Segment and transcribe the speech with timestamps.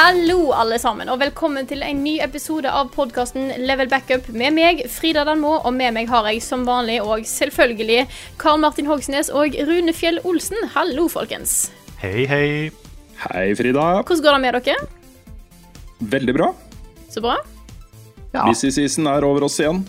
[0.00, 4.78] Hallo, alle sammen, og velkommen til en ny episode av podkasten Level Backup med meg,
[4.88, 8.06] Frida Danmo, og med meg har jeg som vanlig og selvfølgelig
[8.40, 10.56] Karl Martin Hogsnes og Rune Fjell Olsen.
[10.72, 11.68] Hallo, folkens.
[12.00, 12.48] Hei, hei.
[13.26, 13.84] Hei, Frida.
[13.98, 14.88] Hvordan går det med dere?
[16.16, 16.48] Veldig bra.
[17.12, 17.36] Så bra?
[18.32, 19.84] Ja, Busy season er over oss igjen.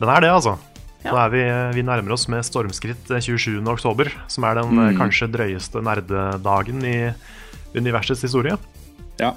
[0.00, 0.56] den er det, altså.
[1.04, 1.12] Ja.
[1.12, 1.46] Nå er vi,
[1.76, 3.60] vi nærmer oss med stormskritt 27.
[3.68, 4.90] oktober, som er den mm.
[4.96, 6.98] kanskje drøyeste nerdedagen i
[7.76, 8.56] universets historie.
[9.20, 9.34] Ja.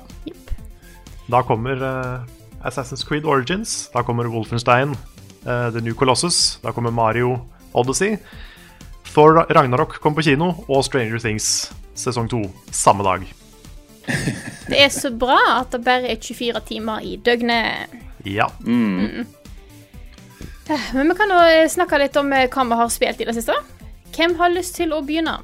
[1.32, 2.24] Da kommer uh,
[2.64, 4.96] Assassin's Creed Origins, da kommer Wolfenstein,
[5.44, 7.40] uh, The New Colossus, da kommer Mario
[7.74, 8.18] Odyssey.
[9.14, 13.28] Thor Ragnarok kom på kino, og Stranger Things sesong 2 samme dag.
[14.72, 17.92] Det er så bra at det bare er 24 timer i døgnet.
[18.26, 18.48] Ja.
[18.64, 19.28] Men
[21.12, 23.56] vi kan jo eh, snakke litt om eh, hva vi har spilt i det siste.
[24.16, 25.36] Hvem har lyst til å begynne?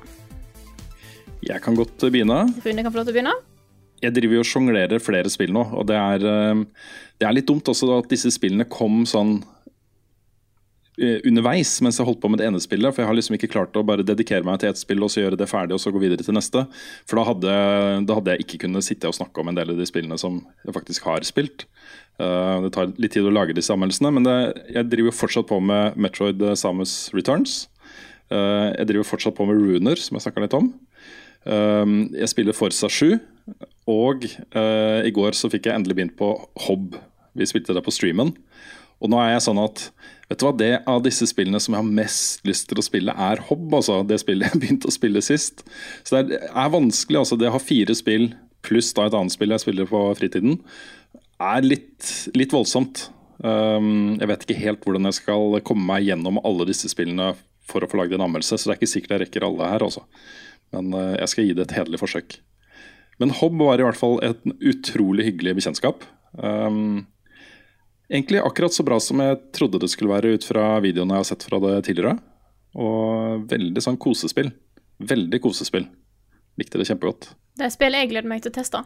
[1.44, 2.46] Jeg kan godt begynne.
[2.64, 3.36] Rune kan få lov til å begynne.
[4.00, 6.66] Jeg driver jo og sjonglerer flere spill nå, og det er, eh,
[7.20, 9.42] det er litt dumt også at disse spillene kom sånn
[11.00, 12.96] eh, underveis mens jeg holdt på med det ene spillet.
[12.96, 15.26] For jeg har liksom ikke klart å bare dedikere meg til ett spill og så
[15.26, 16.64] gjøre det ferdig og så gå videre til neste.
[17.10, 17.56] For da hadde,
[18.08, 20.40] da hadde jeg ikke kunnet sitte og snakke om en del av de spillene som
[20.64, 21.68] jeg faktisk har spilt.
[22.20, 24.38] Eh, det tar litt tid å lage disse anmeldelsene, men det,
[24.78, 27.66] jeg driver jo fortsatt på med Metroid Samus Returns.
[28.30, 30.68] Jeg driver fortsatt på med Runer, som jeg snakka litt om.
[31.50, 33.16] Jeg spiller Forsa 7,
[33.90, 36.34] og uh, i går så fikk jeg endelig begynt på
[36.68, 36.98] Hobb.
[37.38, 38.34] Vi spilte det på streamen.
[39.00, 39.86] Og nå er jeg sånn at
[40.30, 43.16] vet du hva, det av disse spillene som jeg har mest lyst til å spille,
[43.16, 43.72] er Hobb.
[43.80, 45.64] altså Det spillet jeg begynte å spille sist.
[46.04, 47.24] Så det er, er vanskelig.
[47.24, 48.32] altså Det å ha fire spill
[48.66, 50.60] pluss da et annet spill jeg spiller på fritiden,
[51.40, 53.08] er litt, litt voldsomt.
[53.40, 57.32] Um, jeg vet ikke helt hvordan jeg skal komme meg gjennom alle disse spillene
[57.70, 59.86] for å få lagd en anmeldelse, så det er ikke sikkert jeg rekker alle her,
[59.86, 60.04] altså.
[60.76, 62.36] Men uh, jeg skal gi det et hederlig forsøk.
[63.20, 66.06] Men Hobb var i hvert fall et utrolig hyggelig bekjentskap.
[66.40, 67.08] Um,
[68.08, 71.30] egentlig akkurat så bra som jeg trodde det skulle være ut fra videoene jeg har
[71.32, 72.16] sett fra det tidligere.
[72.80, 74.54] Og veldig sånn kosespill.
[75.04, 75.90] Veldig kosespill.
[76.60, 77.32] Likte det kjempegodt.
[77.60, 78.84] Det er spillet jeg gleder meg til å teste.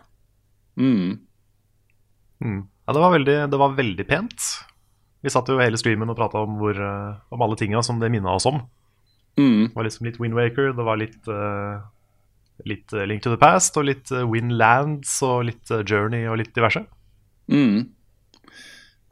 [0.79, 1.19] Mm.
[2.44, 2.61] Mm.
[2.65, 4.47] ja det, var veldig, det var veldig pent.
[5.23, 8.33] Vi satt jo hele streamen og prata om, eh, om alle tinga som det minna
[8.33, 8.63] oss om.
[9.38, 9.69] Mm.
[9.69, 11.85] Det var liksom litt Windwaker, det var litt, eh,
[12.69, 16.40] litt eh, Link to the Past og litt Winlands Windlands og litt eh, Journey og
[16.41, 16.85] litt diverse.
[17.51, 17.90] Mm.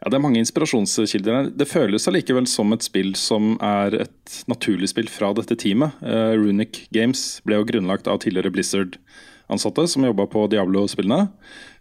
[0.02, 1.50] Ja, Det er mange inspirasjonskilder her.
[1.54, 5.94] Det føles allikevel som et spill som er et naturlig spill fra dette teamet.
[6.02, 11.28] Uh, Runic Games ble jo grunnlagt av tidligere Blizzard-ansatte som jobba på Diablo-spillene.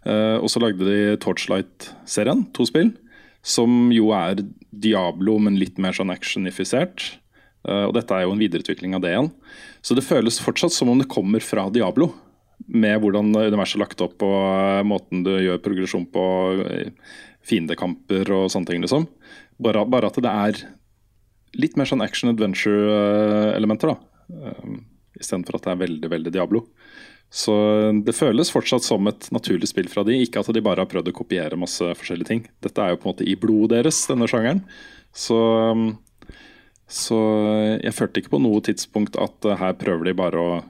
[0.05, 2.93] Uh, og så lagde de Torchlight-serien, to spill,
[3.41, 7.15] som jo er Diablo, men litt mer sånn actionifisert.
[7.67, 9.31] Eh, og dette er jo en videreutvikling av det igjen.
[9.85, 12.11] Så det føles fortsatt som om det kommer fra Diablo.
[12.71, 16.25] Med hvordan universet er lagt opp og eh, måten du gjør progresjon på,
[16.67, 17.17] eh,
[17.47, 19.07] fiendekamper og sånne ting, liksom.
[19.61, 20.63] Bare, bare at det er
[21.61, 23.97] litt mer sånn action adventure-elementer, da.
[24.31, 24.83] Um,
[25.19, 26.61] Istedenfor at det er veldig, veldig Diablo.
[27.31, 27.53] Så
[28.03, 31.11] det føles fortsatt som et naturlig spill fra de, ikke at de bare har prøvd
[31.11, 32.45] å kopiere masse forskjellige ting.
[32.63, 34.63] Dette er jo på en måte i blodet deres, denne sjangeren.
[35.15, 35.37] Så
[35.75, 35.85] um,
[36.91, 37.17] så
[37.79, 40.61] jeg følte ikke på noe tidspunkt at uh, her prøver de bare å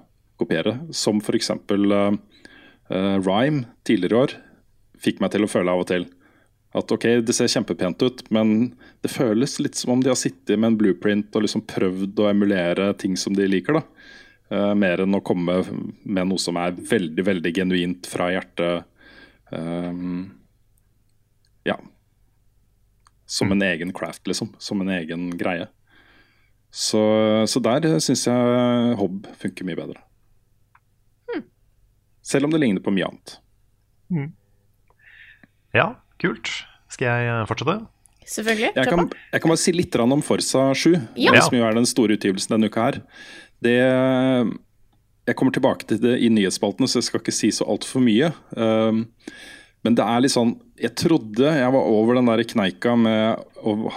[0.42, 0.78] kopiere.
[0.94, 1.50] Som f.eks.
[1.72, 2.18] Uh,
[2.94, 4.36] uh, Rhyme tidligere i år
[5.02, 6.06] fikk meg til å føle av og til
[6.78, 8.72] at ok, det ser kjempepent ut, men
[9.04, 12.30] det føles litt som om de har sittet med en blueprint og liksom prøvd å
[12.30, 13.82] emulere ting som de liker.
[13.82, 13.84] da.
[14.52, 15.58] Uh, mer enn å komme
[16.04, 18.88] med noe som er veldig, veldig genuint fra hjertet.
[19.50, 20.30] Um,
[21.68, 21.80] ja.
[23.26, 24.54] Som en egen craft, liksom.
[24.60, 25.68] Som en egen greie.
[26.72, 27.02] Så,
[27.52, 30.00] så der syns jeg Hobb funker mye bedre.
[32.24, 33.38] Selv om det ligner på mye annet.
[35.76, 35.88] Ja,
[36.22, 36.52] kult.
[36.92, 37.80] Skal jeg eh, fortsette?
[38.32, 38.72] Selvfølgelig.
[38.78, 41.42] Jeg kan, jeg kan bare si litt om Forsa 7, Ja.
[41.42, 43.00] som jo er den store utgivelsen denne uka her.
[43.64, 43.78] Det,
[45.28, 48.32] Jeg kommer tilbake til det i nyhetsspaltene, så jeg skal ikke si så altfor mye.
[48.58, 49.06] Um,
[49.86, 53.88] men det er litt sånn Jeg trodde jeg var over den der kneika med og,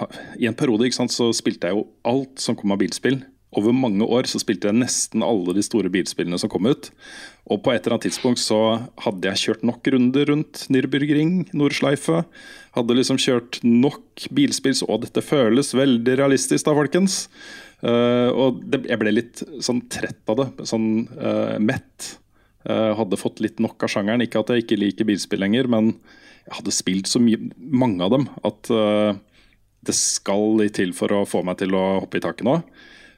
[0.40, 3.22] I en periode ikke sant, så spilte jeg jo alt som kom av bilspill.
[3.54, 6.90] Over mange år så spilte jeg nesten alle de store bilspillene som kom ut.
[7.48, 8.58] Og på et eller annet tidspunkt så
[9.04, 12.24] hadde jeg kjørt nok runder rundt Nürburgring, Nordschleife.
[12.74, 17.24] Hadde liksom kjørt nok bilspill, så dette føles veldig realistisk da, folkens.
[17.84, 20.68] Uh, og det, jeg ble litt sånn trett av det.
[20.68, 22.14] Sånn uh, mett.
[22.64, 24.24] Eh, hadde fått litt nok av sjangeren.
[24.24, 25.92] Ikke at jeg ikke liker bilspill lenger, men
[26.44, 29.20] jeg hadde spilt så mye, mange av dem at eh,
[29.84, 32.58] det skal litt til for å få meg til å hoppe i taket nå.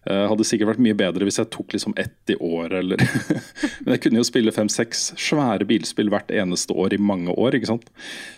[0.06, 3.00] Uh, hadde sikkert vært mye bedre hvis jeg tok liksom ett i år, eller
[3.82, 7.72] Men jeg kunne jo spille fem-seks svære bilspill hvert eneste år i mange år, ikke
[7.72, 7.88] sant.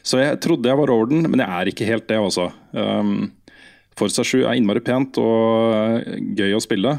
[0.01, 2.47] Så jeg trodde jeg var over den, men jeg er ikke helt det, altså.
[2.73, 3.35] Um,
[4.01, 6.09] Forsa 7 er innmari pent og
[6.41, 6.95] gøy å spille,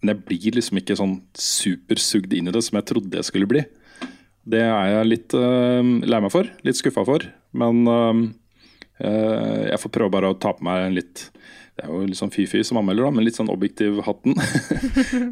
[0.00, 3.48] men jeg blir liksom ikke sånn supersugd inn i det som jeg trodde jeg skulle
[3.50, 3.62] bli.
[4.46, 7.24] Det er jeg litt uh, lei meg for, litt skuffa for,
[7.56, 8.20] men uh,
[9.00, 11.26] jeg får prøve bare å ta på meg en litt
[11.76, 14.32] det er jo litt sånn fy-fy som anmelder, da, men litt sånn objektiv hatten.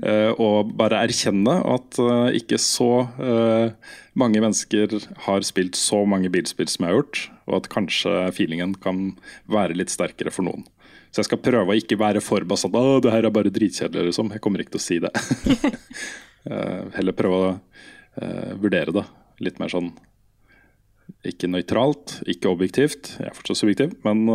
[0.05, 3.73] uh, og bare erkjenne at uh, ikke så uh,
[4.21, 4.93] mange mennesker
[5.25, 9.15] har spilt så mange bilspill som jeg har gjort, og at kanskje feelingen kan
[9.49, 10.69] være litt sterkere for noen.
[11.09, 12.77] Så jeg skal prøve å ikke være for bastant.
[12.77, 14.35] Å, det her er bare dritkjedelig, liksom.
[14.35, 15.13] Jeg kommer ikke til å si det.
[16.99, 17.53] heller prøve å
[18.61, 19.05] vurdere det
[19.47, 19.95] litt mer sånn
[21.25, 23.15] ikke nøytralt, ikke objektivt.
[23.17, 24.27] Jeg er fortsatt subjektiv, men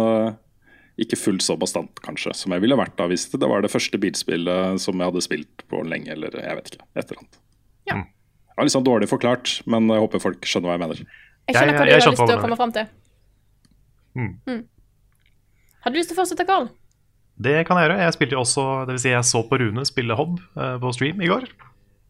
[1.04, 4.00] ikke fullt så bastant kanskje som jeg ville vært da hvis det var det første
[4.02, 6.86] bilspillet som jeg hadde spilt på lenge, eller jeg vet ikke.
[6.96, 7.40] Et eller annet.
[7.90, 7.96] Ja.
[8.04, 11.04] Det var litt sånn dårlig forklart, men jeg håper folk skjønner hva jeg mener.
[11.50, 12.90] Jeg skjønner hva Jeg- du jeg har lyst til å komme fram til.
[14.20, 14.34] Mm.
[14.50, 14.62] Mm.
[15.86, 16.68] Har du lyst til å fortsette, Karl?
[17.40, 18.00] Det kan jeg gjøre.
[18.04, 20.92] Jeg spilte jo også, det vil si jeg så på Rune spille Hobb eh, på
[20.94, 21.46] stream i går.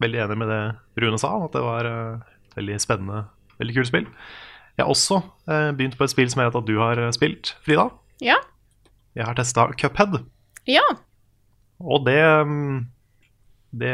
[0.01, 2.19] Veldig enig med det Rune sa, at det var eh,
[2.57, 3.27] veldig spennende,
[3.59, 4.07] veldig kult spill.
[4.79, 5.19] Jeg har også
[5.51, 7.89] eh, begynt på et spill som jeg vet at du har spilt, Frida.
[8.25, 8.39] Ja?
[9.17, 10.19] Jeg har testa Cuphead,
[10.69, 10.83] Ja.
[11.81, 12.85] og det mm,
[13.73, 13.93] Det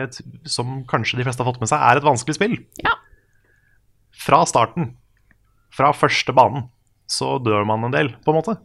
[0.50, 2.56] som kanskje de fleste har fått med seg, er et vanskelig spill.
[2.83, 2.94] Ja.
[4.15, 4.94] Fra starten,
[5.75, 6.69] fra første banen,
[7.12, 8.56] så dør man en del, på en måte.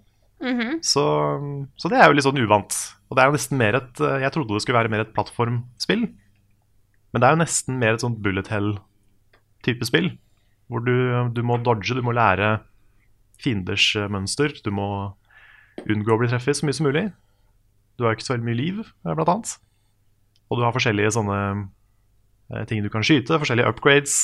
[0.41, 0.79] Mhm.
[0.87, 1.02] Så,
[1.76, 2.73] så det er jo litt sånn uvant.
[3.11, 5.11] Og det er jo nesten mer et eh, Jeg trodde det skulle være mer et
[5.12, 6.06] plattformspill.
[7.12, 10.12] Men det er jo nesten mer et sånt bullet hell-type spill.
[10.70, 10.94] Hvor du,
[11.35, 12.61] du må dodge, du må lære
[13.43, 14.55] fienders eh, mønster.
[14.64, 14.87] Du må
[15.88, 17.06] unngå å bli treffet så mye som mulig.
[17.97, 19.50] Du har jo ikke så veldig mye liv, eh, blant annet.
[20.50, 21.38] Og du har forskjellige sånne
[22.55, 24.15] eh, ting du kan skyte, forskjellige upgrades.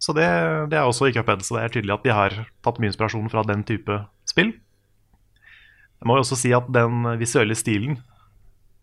[0.00, 0.26] Så det,
[0.72, 3.28] det er også i Cuphead, så det er tydelig at de har tatt mye inspirasjon
[3.32, 4.54] fra den type spill.
[6.00, 7.98] Jeg må jo også si at den visuelle stilen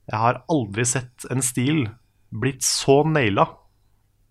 [0.07, 1.87] Jeg har aldri sett en stil
[2.29, 3.47] blitt så naila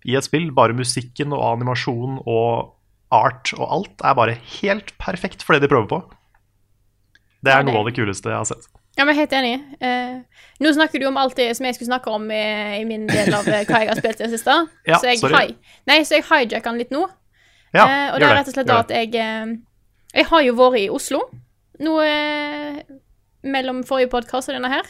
[0.07, 0.53] i et spill.
[0.55, 2.77] Bare musikken og animasjon og
[3.15, 6.01] art og alt er bare helt perfekt for det de prøver på.
[7.43, 8.71] Det er noe av det kuleste jeg har sett.
[8.97, 9.59] Ja, men helt enig.
[9.85, 12.45] Eh, nå snakker du om alt det som jeg skulle snakke om i,
[12.81, 14.55] i min del av eh, hva jeg har spilt i det siste.
[14.89, 15.43] Ja, så jeg, sorry.
[15.53, 17.03] hi Nei, så jeg hijacker den litt nå.
[17.77, 19.57] Ja, eh, og det er rett og slett da at jeg eh,
[20.17, 21.27] Jeg har jo vært i Oslo
[21.83, 22.79] nå eh,
[23.45, 24.87] mellom forrige podkast og denne her.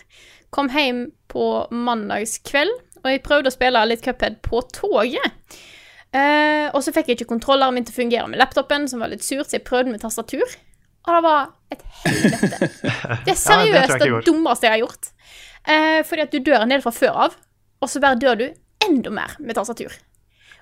[0.54, 2.70] Kom hjem på mandagskveld,
[3.02, 5.58] og jeg prøvde å spille litt Cuphead på toget.
[6.14, 9.10] Eh, og så fikk jeg ikke kontrolleren min til å fungere med laptopen, som var
[9.12, 10.46] litt surt, så jeg prøvde med tastatur.
[11.06, 12.58] Og det var et helvete.
[12.58, 15.12] Det er Ja, seriøst det det, dummeste jeg har gjort.
[15.66, 17.38] Eh, fordi at du dør en del fra før av,
[17.82, 18.46] og så bare dør du
[18.86, 19.94] enda mer med tastatur.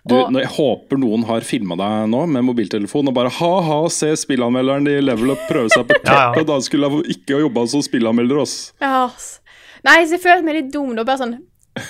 [0.05, 4.11] Du, når jeg håper noen har filma deg nå med mobiltelefon og bare ha-ha, se
[4.21, 6.43] spillanmelderen i Level Up prøve seg på Ja, ja.
[6.45, 8.59] Da skulle jeg ikke ha jobba som spillanmelder, ass.
[8.85, 9.39] Ja, ass.
[9.85, 11.07] Nei, så jeg føler meg litt dum nå.
[11.09, 11.39] Bare sånn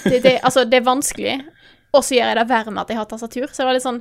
[0.07, 1.35] det, det, Altså, det er vanskelig,
[1.91, 3.49] og så gjør jeg det verre med at jeg har tastatur.
[3.51, 4.01] Så det var litt sånn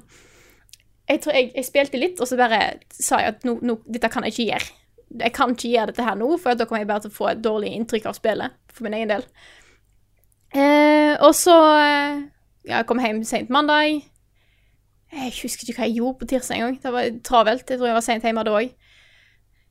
[1.09, 2.61] Jeg tror jeg, jeg spilte litt, og så bare
[2.95, 4.69] sa jeg at no, no, dette kan jeg ikke gjøre.
[5.23, 7.27] Jeg kan ikke gjøre dette her nå, for da kommer jeg bare til å få
[7.33, 8.55] et dårlig inntrykk av spillet.
[8.73, 9.25] For min egen del.
[10.53, 12.23] Eh, og så eh,
[12.63, 13.99] ja, jeg kom hjem sent mandag.
[15.13, 16.79] Jeg husker ikke hva jeg gjorde på tirsdag engang.
[16.81, 17.67] Det var travelt.
[17.69, 18.71] Jeg tror jeg var sent hjemme da òg.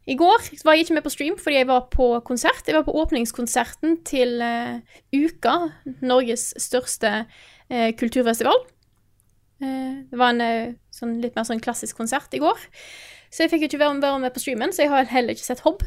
[0.02, 2.66] I går var jeg ikke med på stream fordi jeg var på konsert.
[2.66, 4.82] Jeg var på åpningskonserten til uh,
[5.14, 5.54] Uka,
[6.02, 8.64] Norges største uh, kulturfestival.
[9.62, 12.68] Eh, det var en eh, sånn, litt mer sånn klassisk konsert i går.
[13.32, 15.64] Så jeg fikk jo ikke være med på streamen, så jeg har heller ikke sett
[15.66, 15.84] Hobb.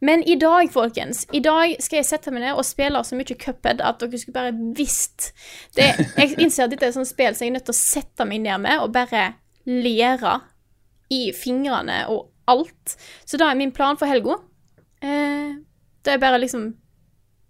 [0.00, 3.34] Men i dag, folkens, i dag skal jeg sette meg ned og spille så mye
[3.34, 5.32] Cuphead at dere skulle bare visst
[5.74, 7.80] det, Jeg innser at dette er et sånt spill som jeg er nødt til å
[7.80, 9.32] sette meg ned med og bare
[9.66, 10.36] lære
[11.10, 12.94] i fingrene og alt.
[13.26, 14.38] Så da er min plan for helga
[15.02, 15.58] eh,
[16.04, 16.70] Det er bare liksom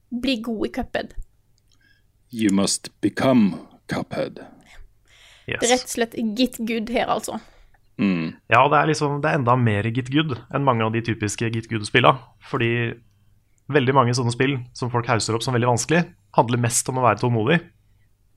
[0.08, 1.12] bli god i Cuphead.
[2.32, 3.60] You must become
[3.92, 4.40] Cuphead.
[5.48, 5.64] Yes.
[5.64, 7.38] Rett og slett get good her, altså.
[7.98, 8.36] Mm.
[8.46, 11.48] Ja, det er liksom Det er enda mer Git Good enn mange av de typiske
[11.50, 12.12] Git Good-spilla.
[12.50, 12.70] Fordi
[13.72, 16.04] veldig mange sånne spill som folk hauser opp som veldig vanskelig,
[16.36, 17.58] handler mest om å være tålmodig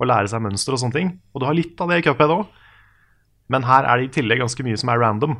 [0.02, 1.14] og lære seg mønster og sånne ting.
[1.32, 2.44] Og du har litt av det i Cuphead òg,
[3.54, 5.38] men her er det i tillegg ganske mye som er random.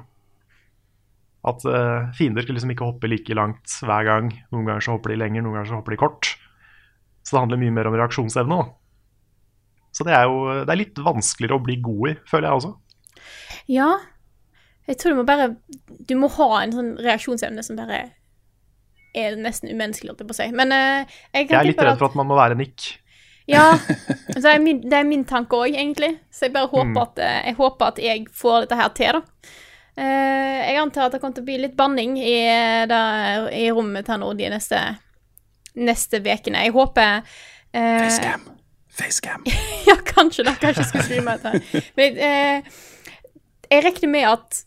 [1.48, 4.30] At uh, fiender skal liksom ikke hoppe like langt hver gang.
[4.54, 6.30] Noen ganger så hopper de lenger, noen ganger så hopper de kort.
[7.26, 8.60] Så det handler mye mer om reaksjonsevne.
[8.62, 8.81] da.
[9.92, 12.72] Så det er jo det er litt vanskeligere å bli god i, føler jeg også.
[13.72, 13.90] Ja.
[14.88, 15.50] Jeg tror du må bare
[16.08, 18.00] Du må ha en sånn reaksjonsevne som bare
[19.14, 20.48] er nesten umenneskelig, holdt jeg på å si.
[20.56, 22.94] Men uh, jeg Jeg er litt redd for at man må være Nick.
[23.52, 23.74] Ja.
[24.32, 26.14] Så det er min, det er min tanke òg, egentlig.
[26.32, 27.02] Så jeg bare håper, Mm.
[27.02, 29.52] at, eh, jeg håper at jeg får dette her til, da.
[30.00, 32.38] Uh, jeg antar at det kommer til å bli litt banning i,
[32.88, 34.80] der, i rommet her nå de neste
[35.76, 36.64] neste ukene.
[36.66, 37.22] Jeg håper
[37.74, 38.48] eh, Facecam.
[38.92, 39.46] Facecam.
[39.88, 40.56] Ja, kanskje det.
[40.62, 41.82] Kanskje jeg skulle streame dette.
[41.98, 42.72] Men eh,
[43.72, 44.62] jeg regner med at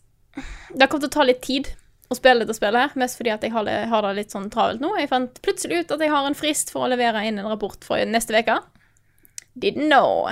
[0.75, 1.69] det kommer til å ta litt tid
[2.11, 4.49] å spille dette spillet her, mest fordi at jeg har det, har det litt sånn
[4.53, 4.91] travelt nå.
[4.99, 7.87] Jeg fant plutselig ut at jeg har en frist for å levere inn en rapport
[7.87, 8.59] for neste uke.
[9.55, 10.27] Didn't know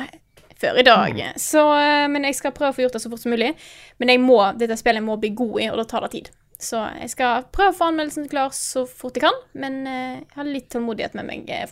[0.63, 1.19] før i dag.
[1.41, 3.53] Så, eh, men jeg skal prøve å få gjort det så fort som mulig.
[4.01, 6.33] Men jeg må, dette spillet må bli god i, og da tar det tid.
[6.63, 10.37] Så jeg skal prøve å få anmeldelsen klar så fort jeg kan, men eh, jeg
[10.37, 11.65] har litt tålmodighet med meg, eh,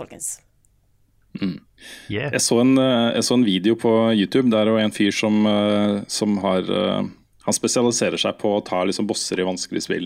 [1.41, 1.67] folkens.
[2.09, 2.31] Yeah.
[2.31, 5.45] Jeg så, en, eh, jeg så en video på YouTube der var en fyr som,
[5.45, 7.09] eh, som har eh,
[7.41, 10.03] Han spesialiserer seg på å ta liksom bosser i vanskelige spill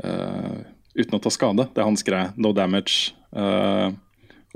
[0.00, 0.56] uh,
[0.96, 1.66] uten å ta skade.
[1.68, 2.30] Det er hans greie.
[2.40, 3.92] No damage uh,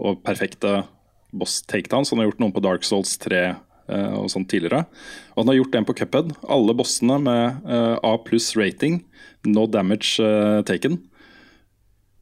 [0.00, 0.87] og perfekte
[1.28, 2.09] boss takedowns.
[2.09, 4.87] Han har gjort noen på Dark Souls 3 uh, og sånn tidligere.
[5.35, 6.33] Og han har gjort en på Cuphead.
[6.49, 9.02] Alle bossene med A pluss rating.
[9.45, 10.16] No damage
[10.64, 11.02] taken.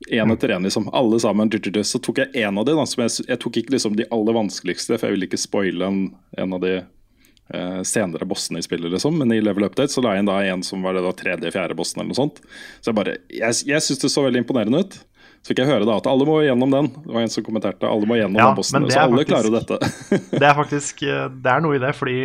[0.07, 0.87] Én etter én, liksom.
[0.95, 1.51] Alle sammen.
[1.85, 4.33] Så tok jeg én av de, da, som jeg, jeg tok ikke liksom de aller
[4.37, 5.99] vanskeligste, for jeg ville ikke spoile en,
[6.39, 9.19] en av de eh, senere bossene i spillet, liksom.
[9.19, 11.75] Men i Level Update så la jeg inn da en som var det da tredje-fjerde
[11.77, 12.39] bossen, eller noe sånt.
[12.81, 15.01] Så jeg bare Jeg, jeg syns det så veldig imponerende ut.
[15.43, 16.89] Så fikk jeg høre da at alle må gjennom den.
[17.05, 18.87] Det var en som kommenterte alle må gjennom Ja, den bossen.
[18.91, 19.79] Så alle faktisk- klarer jo dette.
[20.39, 22.17] Det er faktisk eh, Det er noe i det, fordi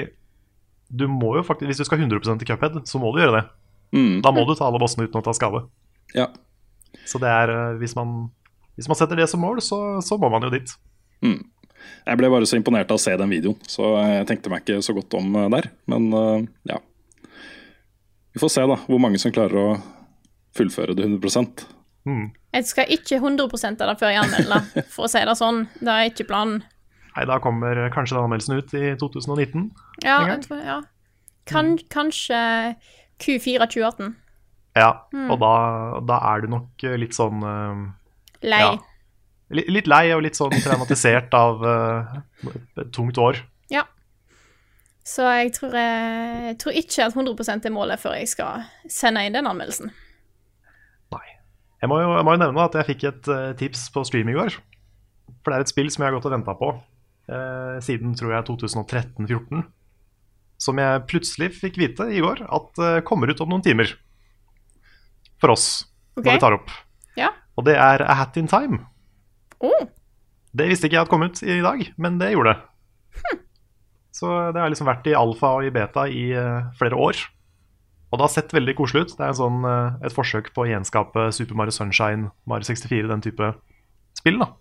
[0.94, 3.44] du må jo faktisk Hvis du skal 100 i Cuphead, så må du gjøre det.
[3.98, 5.66] Mm, Da må du ta alle bossene uten å ta skade.
[6.14, 6.30] ja.
[7.10, 8.30] Så det er eh, Hvis man,
[8.78, 10.72] hvis man setter det som mål, så, så må man jo dit.
[12.04, 14.84] Jeg ble bare så imponert av å se den videoen, så jeg tenkte meg ikke
[14.86, 15.70] så godt om eh, der.
[15.92, 16.80] Men eh, ja.
[18.34, 19.70] Vi får se da hvor mange som klarer å
[20.58, 21.70] fullføre det 100
[22.04, 22.34] Mm.
[22.52, 23.46] Jeg skal ikke 100
[23.80, 25.62] av det før jeg anmelder, for å si det sånn.
[25.80, 26.58] Det er ikke planen.
[27.14, 29.70] Nei, da kommer kanskje den anmeldelsen ut i 2019.
[30.04, 30.82] Ja, jeg tror, ja.
[31.48, 32.42] Kan, Kanskje
[33.24, 34.12] Q4 2018.
[34.74, 34.90] Ja,
[35.30, 35.54] og da,
[36.02, 37.84] da er du nok eh, litt sånn uh,
[38.44, 38.62] Lei.
[38.64, 38.74] Ja.
[39.54, 43.38] Litt lei og litt sånn traumatisert av uh, tungt år.
[43.70, 43.84] Ja.
[45.06, 49.36] Så jeg tror, jeg, tror ikke at 100% er målet før jeg skal sende inn
[49.36, 49.92] den anmeldelsen.
[51.14, 51.28] Nei.
[51.84, 54.32] Jeg må jo, jeg må jo nevne at jeg fikk et uh, tips på stream
[54.34, 54.58] i går.
[55.44, 58.34] For det er et spill som jeg har gått og venta på uh, siden tror
[58.40, 59.62] jeg 2013-14.
[60.64, 63.92] Som jeg plutselig fikk vite i går at kommer ut om noen timer.
[65.44, 65.68] For oss,
[66.16, 66.24] okay.
[66.24, 66.74] når vi tar opp.
[67.20, 67.34] Ja.
[67.60, 68.86] Og det er A Hat In Time.
[69.64, 69.86] Oh,
[70.54, 73.40] Det visste ikke jeg hadde kommet ut i dag, men det gjorde det.
[74.14, 77.22] Så det har liksom vært i alfa og i beta i uh, flere år.
[78.14, 79.14] Og det har sett veldig koselig ut.
[79.18, 83.10] Det er en sånn, uh, et forsøk på å gjenskape Super Mario Sunshine, Mario 64,
[83.10, 83.50] den type
[84.20, 84.38] spill.
[84.44, 84.52] da.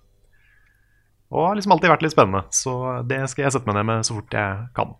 [1.32, 2.74] Og har liksom alltid vært litt spennende, så
[3.08, 4.96] det skal jeg sette meg ned med så fort jeg kan.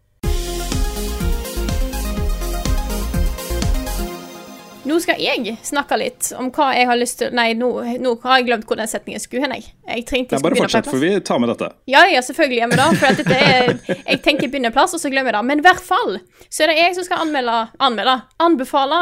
[4.92, 7.68] Nå skal jeg snakke litt om hva jeg har lyst til Nei, nå,
[8.02, 9.54] nå har jeg glemt hvor den setningen skulle hen.
[9.56, 11.70] Jeg, jeg trengte jeg bare fortsett, for vi tar med dette.
[11.88, 12.88] Ja, ja, selvfølgelig gjør vi det.
[13.00, 13.72] For at dette er,
[14.12, 15.42] jeg tenker jeg begynner plass, og så glemmer jeg det.
[15.48, 16.18] Men i hvert fall
[16.52, 18.18] så er det jeg som skal anmelde Anmelde?
[18.42, 19.00] Anbefale.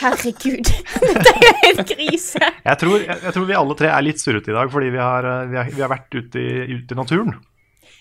[0.00, 0.72] Herregud.
[1.10, 2.40] Dette er helt krise.
[2.40, 5.02] Jeg tror, jeg, jeg tror vi alle tre er litt surrete i dag, fordi vi
[5.02, 7.34] har, eh, vi har, vi har vært ute i, ute i naturen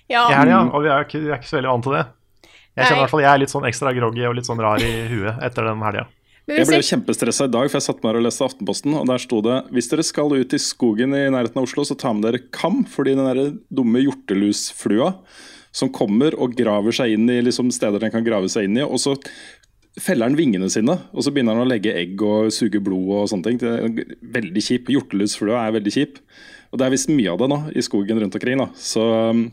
[0.08, 0.28] Ja.
[0.30, 2.06] i helga, og vi er, ikke, vi er ikke så veldig vant til det.
[2.76, 4.84] Jeg kjenner i hvert fall jeg er litt sånn ekstra groggy og litt sånn rar
[4.84, 6.06] i huet etter den helga.
[6.46, 9.22] Jeg ble kjempestressa i dag, for jeg satt meg her og leste Aftenposten, og der
[9.24, 12.28] sto det hvis dere skal ut i skogen i nærheten av Oslo, så ta med
[12.28, 15.10] dere kam, fordi den der dumme hjortelusflua
[15.76, 18.86] som kommer og graver seg inn i liksom, steder den kan grave seg inn i,
[18.86, 19.18] og så
[20.00, 23.30] feller den vingene sine, og så begynner den å legge egg og suge blod og
[23.32, 23.60] sånne ting.
[23.62, 24.92] Det er veldig kjip.
[24.92, 26.20] Hjortelusflua er veldig kjip.
[26.72, 28.60] Og det er visst mye av det nå i skogen rundt omkring.
[28.60, 28.68] da.
[28.76, 29.46] Så, um,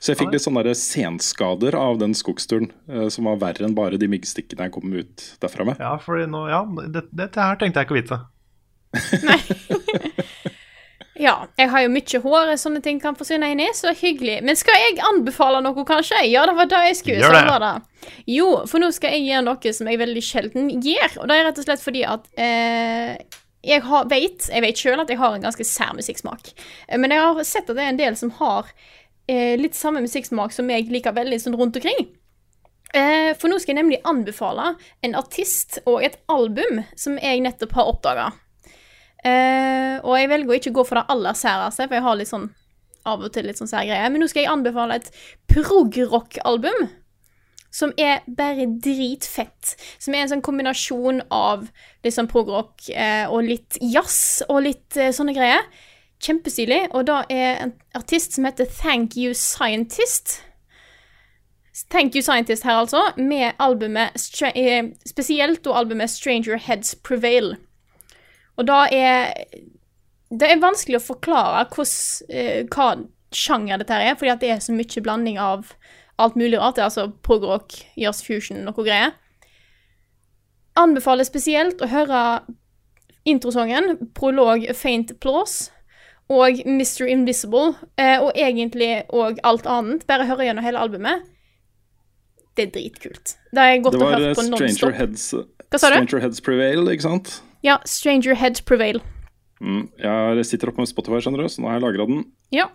[0.00, 3.76] så jeg fikk litt sånne der senskader av den skogsturen, eh, som var verre enn
[3.76, 5.80] bare de myggstikkene jeg kom ut derfra med.
[5.82, 8.20] Ja, for nå, ja, det, dette her tenkte jeg ikke å vite.
[11.20, 14.38] ja, jeg har jo mye hår, sånne ting kan forsvinne inn i, så hyggelig.
[14.46, 16.22] Men skal jeg anbefale noe, kanskje?
[16.30, 17.18] Ja, det var det jeg skulle.
[17.20, 17.52] Gjør Sånn det.
[17.52, 18.14] var det.
[18.32, 21.46] Jo, for nå skal jeg gjøre noe som jeg veldig sjelden gjør, og det er
[21.50, 23.20] rett og slett fordi at eh,
[23.68, 26.54] jeg har, vet, jeg vet selv at jeg har en ganske sær musikksmak.
[26.88, 28.72] Eh, Men jeg har sett at det er en del som har
[29.28, 32.08] eh, litt samme musikksmak som jeg liker veldig sånn rundt omkring.
[32.94, 34.72] Eh, for nå skal jeg nemlig anbefale
[35.06, 38.30] en artist og et album som jeg nettopp har oppdaga.
[39.20, 42.30] Eh, og jeg velger å ikke gå for det aller særeste, for jeg har litt
[42.30, 42.48] sånn
[43.08, 44.10] av og til litt sånn sære greier.
[44.12, 45.12] Men nå skal jeg anbefale et
[45.52, 46.88] prog-rock-album.
[47.70, 49.76] Som er bare dritfett.
[50.02, 51.68] Som er en sånn kombinasjon av
[52.02, 55.62] liksom progrock eh, og litt jazz og litt eh, sånne greier.
[56.20, 56.86] Kjempestilig.
[56.90, 60.42] Og da er en artist som heter Thank You Scientist.
[61.90, 64.16] Thank You Scientist her, altså, med albumet
[64.54, 67.56] eh, Spesielt og albumet Stranger Heads Prevail.
[68.56, 69.32] Og da er
[70.30, 72.92] Det er vanskelig å forklare hos, eh, hva
[73.34, 75.72] sjanger dette er, fordi det er så mye blanding av
[76.18, 76.76] alt mulig rart.
[76.76, 79.16] Det er altså progrock, jazz fusion, noe greier.
[80.78, 82.20] Anbefaler spesielt å høre
[83.26, 85.72] introsongen, prolog Faint Applause
[86.30, 87.08] og Mr.
[87.10, 90.06] Invisible, eh, og egentlig og alt annet.
[90.06, 91.26] Bare høre gjennom hele albumet.
[92.54, 93.36] Det er dritkult.
[93.50, 94.96] Det har jeg gått og var eh, hørt på Stranger.
[94.98, 95.96] Heads, Hva sa du?
[95.96, 97.34] Stranger Heads Prevail, ikke sant?
[97.66, 99.02] Ja, Stranger Heads Prevail.
[99.60, 99.88] Mm.
[100.00, 102.24] Jeg sitter oppe med Spotify, skjønner du, så nå har jeg lagra den.
[102.54, 102.70] Ja.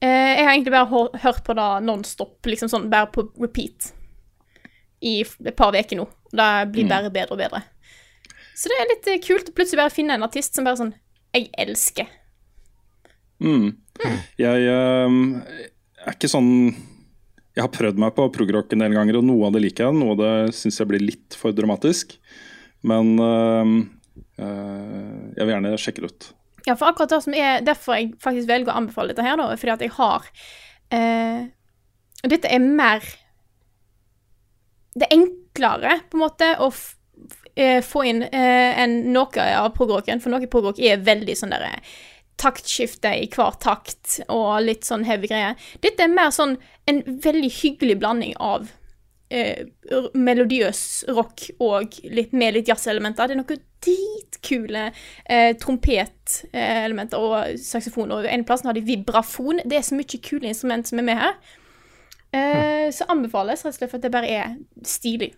[0.00, 3.92] Eh, jeg har egentlig bare hørt på det nonstop, liksom sånn bare på repeat,
[5.04, 6.08] i et par uker nå.
[6.32, 7.62] Det blir bare bedre og bedre.
[8.56, 10.96] Så det er litt eh, kult å plutselig bare finne en artist som bare sånn
[11.36, 12.08] Jeg elsker.
[13.42, 13.72] Mm.
[14.40, 14.68] Jeg
[15.08, 15.18] um,
[16.04, 16.50] er ikke sånn
[17.56, 19.96] Jeg har prøvd meg på progrock en del ganger, og noe av det liker jeg.
[19.96, 22.16] Noe av det syns jeg blir litt for dramatisk.
[22.86, 23.76] Men um,
[24.40, 26.28] uh, jeg vil gjerne sjekke det ut.
[26.66, 29.52] Ja, for akkurat det som er derfor jeg faktisk velger å anbefale dette her, da,
[29.54, 30.26] fordi at jeg har
[30.92, 31.46] uh,
[32.26, 33.04] dette er mer
[34.96, 36.70] Det er enklere, på en måte, å
[37.54, 41.74] eh, få inn uh, enn noe av progrocken, for noe prog-rock er veldig sånn derre
[42.40, 45.56] taktskifte i hver takt og litt sånn heavy greier.
[45.84, 46.56] Dette er mer sånn
[46.90, 48.68] en veldig hyggelig blanding av
[49.30, 49.66] eh,
[50.14, 50.82] melodiøs
[51.16, 53.30] rock og litt, med litt jazzelementer.
[53.30, 58.14] Det er noen dritkule eh, trompetelementer og saksofon.
[58.16, 59.62] Og en plass har de vibrafon.
[59.64, 61.40] Det er så mye kule instrument som er med her.
[62.36, 65.32] Eh, så anbefales rett og slett for at det bare er stilig.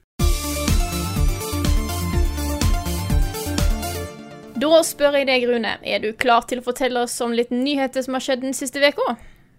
[4.58, 8.04] Da spør jeg deg, Rune, er du klar til å fortelle oss om litt nyheter
[8.04, 9.16] som har skjedd den siste uka?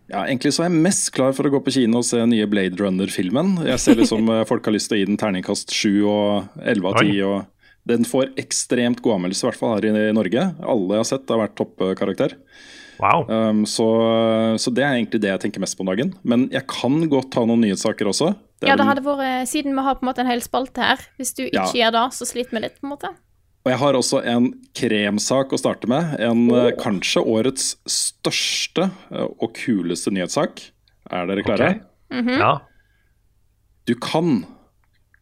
[0.10, 2.48] Ja, Egentlig så er jeg mest klar for å gå på kino og se nye
[2.50, 3.60] Blade Runner-filmen.
[3.68, 6.90] Jeg ser liksom eh, folk har lyst til å gi den terningkast 7 og 11
[6.90, 7.22] av 10.
[7.30, 10.50] Og Den får ekstremt god anmeldelse, i hvert fall her i Norge.
[10.66, 12.36] Alle jeg har sett har vært toppkarakter.
[13.00, 13.30] Wow.
[13.32, 13.86] Um, så,
[14.60, 16.12] så det er egentlig det jeg tenker mest på om dagen.
[16.28, 18.34] Men jeg kan godt ta noen nyhetssaker også.
[18.60, 21.06] Det Ja, det hadde vært, Siden vi har på en måte en hel spalte her,
[21.22, 21.72] hvis du ikke Ja.
[21.86, 23.14] gjør det, så sliter vi litt, på en måte.
[23.70, 26.16] Og jeg har også en kremsak å starte med.
[26.26, 26.72] En oh.
[26.82, 30.64] kanskje årets største eh, og kuleste nyhetssak.
[31.14, 31.68] Er dere klare?
[32.10, 32.32] Ok.
[32.34, 32.56] Ja.
[33.86, 34.42] Du kan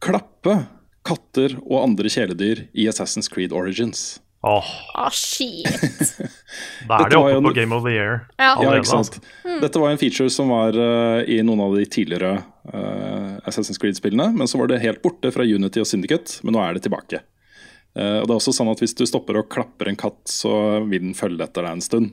[0.00, 0.62] klappe
[1.04, 4.16] katter og andre kjæledyr i Assassin's Creed Origins.
[4.48, 5.68] Åh, Ah, shit.
[6.88, 7.44] da er det oppe en...
[7.44, 8.22] på Game of the Year.
[8.40, 8.54] Ja.
[8.64, 9.20] Ja, ikke sant?
[9.44, 9.58] Mm.
[9.60, 12.38] Dette var en feature som var uh, i noen av de tidligere
[12.72, 16.64] uh, Assassin's Creed-spillene, men så var det helt borte fra Unity og Syndicate, men nå
[16.64, 17.20] er det tilbake.
[17.98, 20.52] Eh, og det er også sånn at Hvis du stopper og klapper en katt, så
[20.86, 22.12] vil den følge etter deg en stund.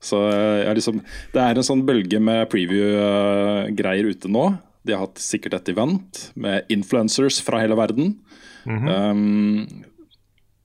[0.00, 1.02] Så eh, jeg liksom,
[1.34, 4.48] Det er en sånn bølge med preview-greier ute nå.
[4.86, 8.16] De har hatt sikkert et event med influencers fra hele verden.
[8.64, 9.84] um,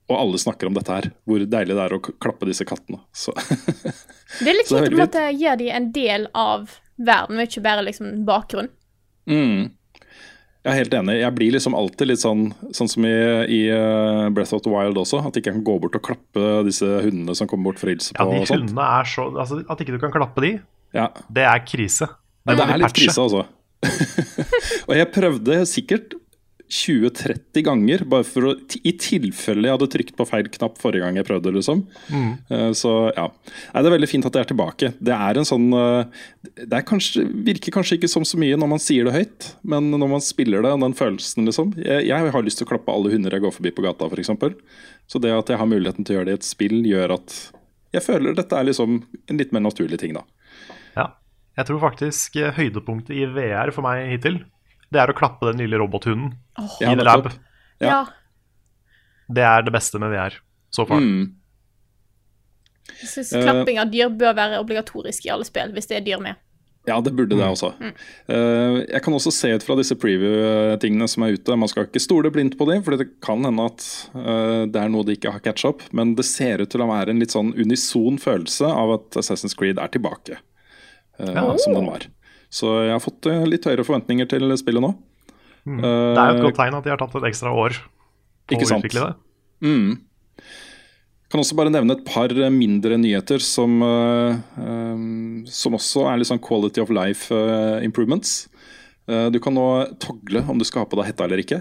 [0.06, 3.00] og alle snakker om dette her, hvor deilig det er å klappe disse kattene.
[3.10, 3.34] Så
[4.40, 7.48] Det er litt er å på en veldig gjøre de en del av verden, og
[7.48, 8.70] ikke bare liksom bakgrunn.
[9.28, 9.64] mm.
[10.66, 11.14] Jeg er helt enig.
[11.20, 13.12] Jeg blir liksom alltid litt sånn Sånn som i,
[13.54, 15.20] i uh, Breath of the Wild også.
[15.28, 17.94] At ikke jeg kan gå bort og klappe disse hundene som kommer bort for å
[17.94, 20.56] hilse Ja, de hundene er så altså, At ikke du kan klappe de,
[20.96, 21.10] Ja.
[21.30, 22.10] det er krise.
[22.46, 23.06] Nei, det er litt patche.
[23.06, 23.46] krise, altså.
[24.88, 26.16] og jeg prøvde sikkert
[26.68, 28.52] 20-30 ganger, bare for å,
[28.82, 31.52] i tilfelle jeg hadde trykt på feil knapp forrige gang jeg prøvde.
[31.54, 31.82] liksom.
[32.50, 33.26] Eh, Så ja.
[33.74, 34.92] Nei, Det er veldig fint at jeg er tilbake.
[34.98, 36.24] Det er en sånn eh,
[36.64, 39.90] Det er kanskje, virker kanskje ikke som så mye når man sier det høyt, men
[39.94, 42.92] når man spiller det, og den følelsen, liksom Jeg, jeg har lyst til å klappe
[42.94, 44.32] alle hunder jeg går forbi på gata, f.eks.
[45.06, 47.36] Så det at jeg har muligheten til å gjøre det i et spill, gjør at
[47.94, 48.98] jeg føler dette er liksom
[49.30, 50.24] en litt mer naturlig ting, da.
[50.96, 51.06] Ja.
[51.56, 54.42] Jeg tror faktisk eh, høydepunktet i VR for meg hittil,
[54.94, 56.76] det er å klappe den lille robothunden oh.
[56.80, 57.30] i The Lab.
[57.82, 57.88] Ja.
[57.90, 58.00] Ja.
[59.26, 60.38] Det er det beste med VR
[60.74, 61.02] så far.
[61.02, 61.34] Mm.
[63.00, 66.04] Jeg syns Eh, klapping av dyr bør være obligatorisk i alle spill, hvis det er
[66.06, 66.38] dyr med.
[66.86, 67.72] Ja, det burde det også.
[67.82, 67.94] Mm.
[68.86, 71.56] jeg kan også se ut fra disse preview-tingene som er ute.
[71.58, 73.82] Man skal ikke stole blindt på dem, for det kan hende at
[74.14, 75.82] eh, det er noe de ikke har catch up.
[75.90, 79.58] Men det ser ut til å være en litt sånn unison følelse av at Assassin's
[79.58, 81.48] Creed er tilbake eh, Ja.
[81.58, 82.06] som den var.
[82.52, 84.94] Så jeg har fått eh, litt høyere forventninger til spillet nå.
[85.66, 85.80] Mm.
[85.82, 87.78] Det er jo et Eh, godt tegn at de har tatt et ekstra år
[88.46, 89.14] på å utvikle det.
[89.66, 89.96] Mm.
[91.32, 96.28] Kan også bare nevne et par mindre nyheter som, uh, um, som også er litt
[96.30, 98.44] sånn quality of life uh, improvements.
[99.06, 101.60] Eh, du kan nå togle om du skal ha på deg hetta eller ikke,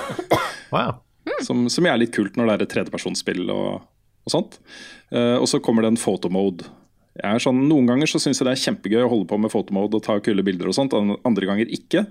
[0.74, 0.98] wow.
[1.44, 3.86] som, som er litt kult når det er et tredjepersonsspill og,
[4.26, 4.58] og sånt.
[5.08, 6.68] Eh, og så kommer det en photomode.
[7.16, 9.52] Jeg er sånn, noen ganger så syns jeg det er kjempegøy å holde på med
[9.52, 12.04] fotomode og ta kule bilder og sånt, andre ganger ikke.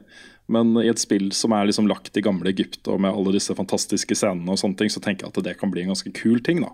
[0.51, 3.53] Men i et spill som er liksom lagt i gamle Egypt og med alle disse
[3.57, 6.41] fantastiske scenene, og sånne ting, så tenker jeg at det kan bli en ganske kul
[6.45, 6.63] ting.
[6.65, 6.73] da.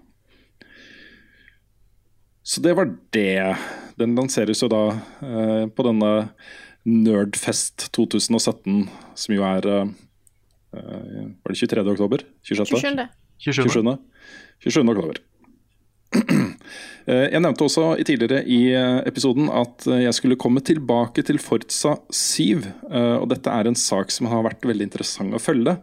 [2.43, 3.55] Så det var det.
[3.99, 4.83] Den lanseres jo da
[5.21, 6.11] eh, på denne
[6.87, 9.91] Nerdfest 2017, som jo er eh,
[10.73, 11.85] eh, Var det 23.
[11.93, 12.25] oktober?
[12.47, 12.79] 26.
[12.81, 13.09] 27.
[13.37, 13.69] 27.
[13.69, 13.97] 27.
[14.65, 14.89] 27.
[14.95, 15.21] oktober.
[17.11, 21.41] Eh, Jeg nevnte også tidligere i eh, episoden at eh, jeg skulle komme tilbake til
[21.43, 22.63] Forza 7.
[22.87, 25.77] eh, Og dette er en sak som har vært veldig interessant å følge.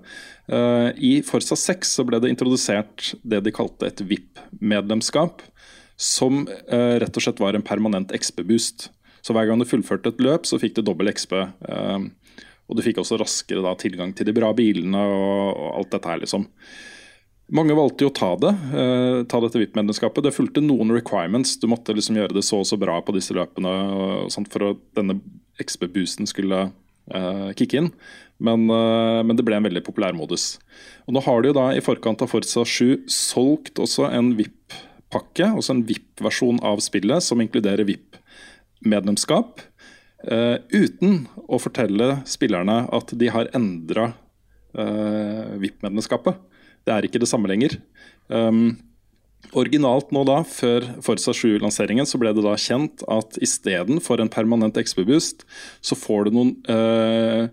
[0.49, 5.43] I Forza 6 så ble det introdusert det de kalte et VIP-medlemskap.
[6.01, 8.87] Som rett og slett var en permanent XP-boost.
[9.21, 11.99] Så hver gang du fullførte et løp, så fikk du dobbel eh,
[12.65, 16.09] Og du fikk også raskere da, tilgang til de bra bilene og, og alt dette
[16.15, 16.49] her, liksom.
[17.49, 20.23] Mange valgte jo å ta det, eh, ta dette VIP-medlemskapet.
[20.23, 21.57] Det fulgte noen requirements.
[21.57, 24.83] Du måtte liksom gjøre det så og så bra på disse løpene sånt for at
[24.95, 25.17] denne
[25.57, 26.73] XP-boosten skulle
[27.09, 27.93] eh, kicke inn.
[28.39, 30.59] Men, eh, men det ble en veldig populær modus.
[31.07, 35.49] Og Nå har de jo da i forkant av Forza 7 solgt også en VIP-pakke,
[35.57, 39.65] også en VIP-versjon av spillet, som inkluderer VIP-medlemskap.
[40.29, 44.13] eh, uten å fortelle spillerne at de har endra
[44.75, 46.35] uh, VIP-medlemskapet.
[46.89, 47.77] Det er ikke det samme lenger.
[48.33, 48.79] Um,
[49.57, 54.81] originalt nå da, før Forza 7-lanseringen, så ble det da kjent at istedenfor en permanent
[54.81, 55.45] XP-boost,
[55.85, 57.47] så får du noen, eh,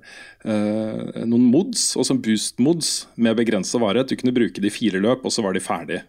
[0.47, 4.11] eh, noen mods, en boost-mods med begrensa varighet.
[4.11, 6.01] Du kunne bruke de fire løp, og så var de ferdig.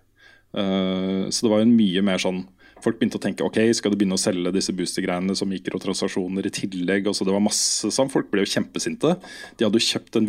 [0.56, 2.46] Uh, så det var jo mye mer sånn
[2.84, 6.52] Folk begynte å tenke ok, skal du begynne å selge disse booster-greiene som mikrotransaksjoner i
[6.54, 7.08] tillegg.
[7.08, 8.10] og så Det var masse sånn.
[8.12, 9.16] Folk ble jo kjempesinte.
[9.56, 10.28] De hadde jo kjøpt en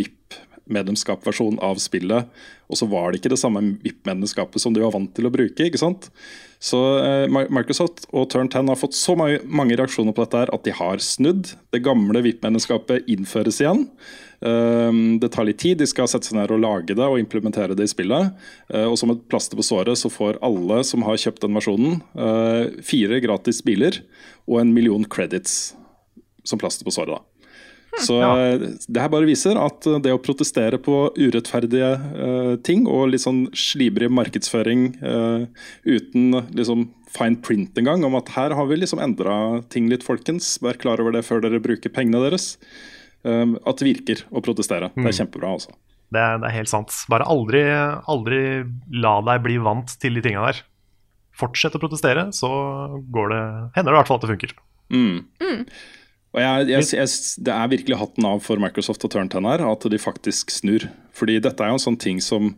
[0.67, 2.27] VIP-medlemskap-versjon av spillet,
[2.67, 5.65] og så var det ikke det samme VIP-medlemskapet som de var vant til å bruke.
[5.65, 6.09] ikke sant?
[6.59, 10.53] Så eh, Microsoft og Turn 10 har fått så mange, mange reaksjoner på dette her
[10.53, 11.53] at de har snudd.
[11.71, 13.87] Det gamle VIP-medlemskapet innføres igjen.
[14.37, 17.73] Um, det tar litt tid, de skal sette seg ned og lage det og implementere
[17.77, 18.35] det i spillet.
[18.69, 22.01] Uh, og som et plaster på såret så får alle som har kjøpt den versjonen,
[22.19, 24.03] uh, fire gratis biler
[24.45, 25.73] og en million credits
[26.45, 27.17] som plaster på såret.
[27.17, 27.36] da.
[28.07, 28.33] Så ja.
[28.59, 33.23] det her bare viser at uh, det å protestere på urettferdige uh, ting og litt
[33.23, 35.47] sånn slibrig markedsføring uh,
[35.87, 40.57] uten liksom fine print engang, om at her har vi liksom endra ting litt, folkens.
[40.61, 42.55] Vær klar over det før dere bruker pengene deres.
[43.25, 44.91] Um, at det virker å protestere.
[44.95, 45.73] Det er kjempebra, altså.
[46.13, 46.93] Det det er helt sant.
[47.11, 47.63] Bare aldri,
[48.07, 48.41] aldri
[48.95, 50.61] la deg bli vant til de tinga der.
[51.37, 52.49] Fortsett å protestere, så
[53.13, 53.43] går det,
[53.75, 54.55] hender det i hvert fall at det funker.
[54.93, 55.17] Mm.
[56.37, 57.11] Og jeg, jeg, jeg,
[57.47, 60.85] Det er virkelig hatten av for Microsoft og Turn 10 her, at de faktisk snur.
[61.17, 62.51] Fordi dette er jo en sånn ting som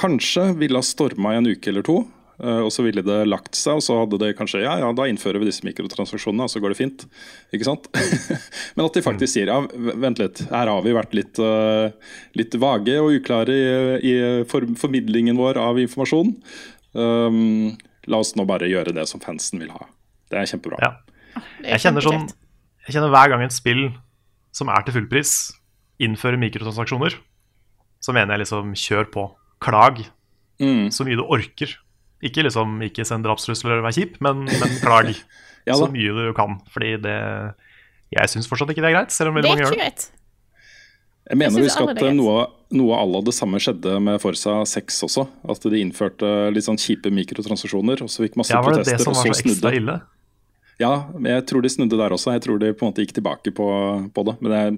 [0.00, 1.98] kanskje ville ha storma i en uke eller to.
[2.40, 5.04] eh, og så ville det lagt seg, og så hadde det kanskje Ja, ja, da
[5.08, 7.04] innfører vi disse mikrotransaksjonene, og så går det fint.
[7.52, 7.90] Ikke sant?
[8.76, 12.56] Men at de faktisk sier ja, vent litt, her har vi vært litt, eh, litt
[12.60, 13.68] vage og uklare i,
[14.00, 14.16] i
[14.48, 16.32] for, formidlingen vår av informasjon.
[16.96, 17.76] Um,
[18.08, 19.84] la oss nå bare gjøre det som fansen vil ha.
[20.32, 20.80] Det er kjempebra.
[20.80, 20.94] Ja.
[21.36, 22.28] Det er Jeg kjenner sånn.
[22.86, 23.88] Jeg kjenner hver gang et spill
[24.54, 25.32] som er til fullpris,
[26.00, 27.16] innfører mikrotransaksjoner,
[28.00, 29.26] så mener jeg liksom kjør på.
[29.64, 30.04] Klag
[30.60, 30.86] Mm.
[30.88, 31.68] så mye du orker.
[32.24, 35.10] Ikke liksom ikke send drapstrusler og vær kjip, men, men klag
[35.68, 36.60] Ja så mye du kan.
[36.72, 37.16] Fordi det
[38.14, 39.80] Jeg syns fortsatt ikke det er greit, selv om veldig er mange gjør det.
[39.82, 40.06] greit.
[41.26, 44.20] Jeg mener Jeg å huske at er noe, noe à la det samme skjedde med
[44.22, 45.26] Forsa 6 også.
[45.50, 48.94] At de innførte litt sånn kjipe mikrotransaksjoner, og så fikk masse Ja, var det det
[48.94, 49.56] protester, som og var så så snudde.
[49.58, 49.96] ekstra ille?
[50.82, 52.34] Ja, jeg tror de snudde der også.
[52.36, 53.68] Jeg tror de på en måte gikk tilbake på,
[54.12, 54.36] på det.
[54.42, 54.74] Men det er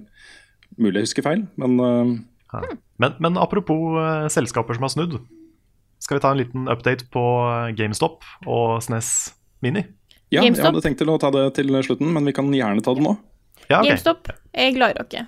[0.79, 1.43] mulig jeg husker feil.
[1.59, 2.13] Men uh...
[2.49, 2.63] Ja.
[2.99, 5.19] Men, men apropos uh, selskaper som har snudd.
[6.01, 9.09] Skal vi ta en liten update på eh, GameStop og SNES
[9.61, 9.83] Mini?
[10.31, 12.93] ja, jeg hadde tenkt til å ta det til slutten, men vi kan gjerne ta
[12.95, 13.15] det nå.
[13.65, 13.89] Ja, okay.
[13.89, 15.25] GameStop, jeg er glad i dere.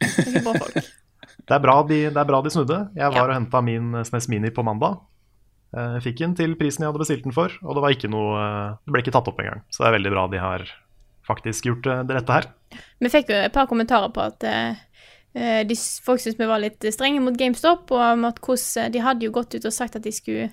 [0.00, 0.90] Er.
[1.50, 2.76] Det er, bra de, det er bra de snudde.
[2.94, 3.22] Jeg var Ja.
[3.24, 5.00] og henta min SNES Mini på mandag.
[5.76, 8.78] Eh, Jeg fikk den til prisen jeg hadde bestilt den for, og det, noe, eh,
[8.84, 9.64] det ble ikke tatt opp engang.
[9.70, 10.66] Så det er veldig bra de har
[11.26, 12.48] faktisk gjort eh, det rette her.
[13.00, 14.80] Vi fikk jo et par kommentarer på at eh,
[15.66, 19.34] de, folk syntes vi var litt strenge mot GameStop, og at hvordan De hadde jo
[19.34, 20.50] gått ut og sagt at de skulle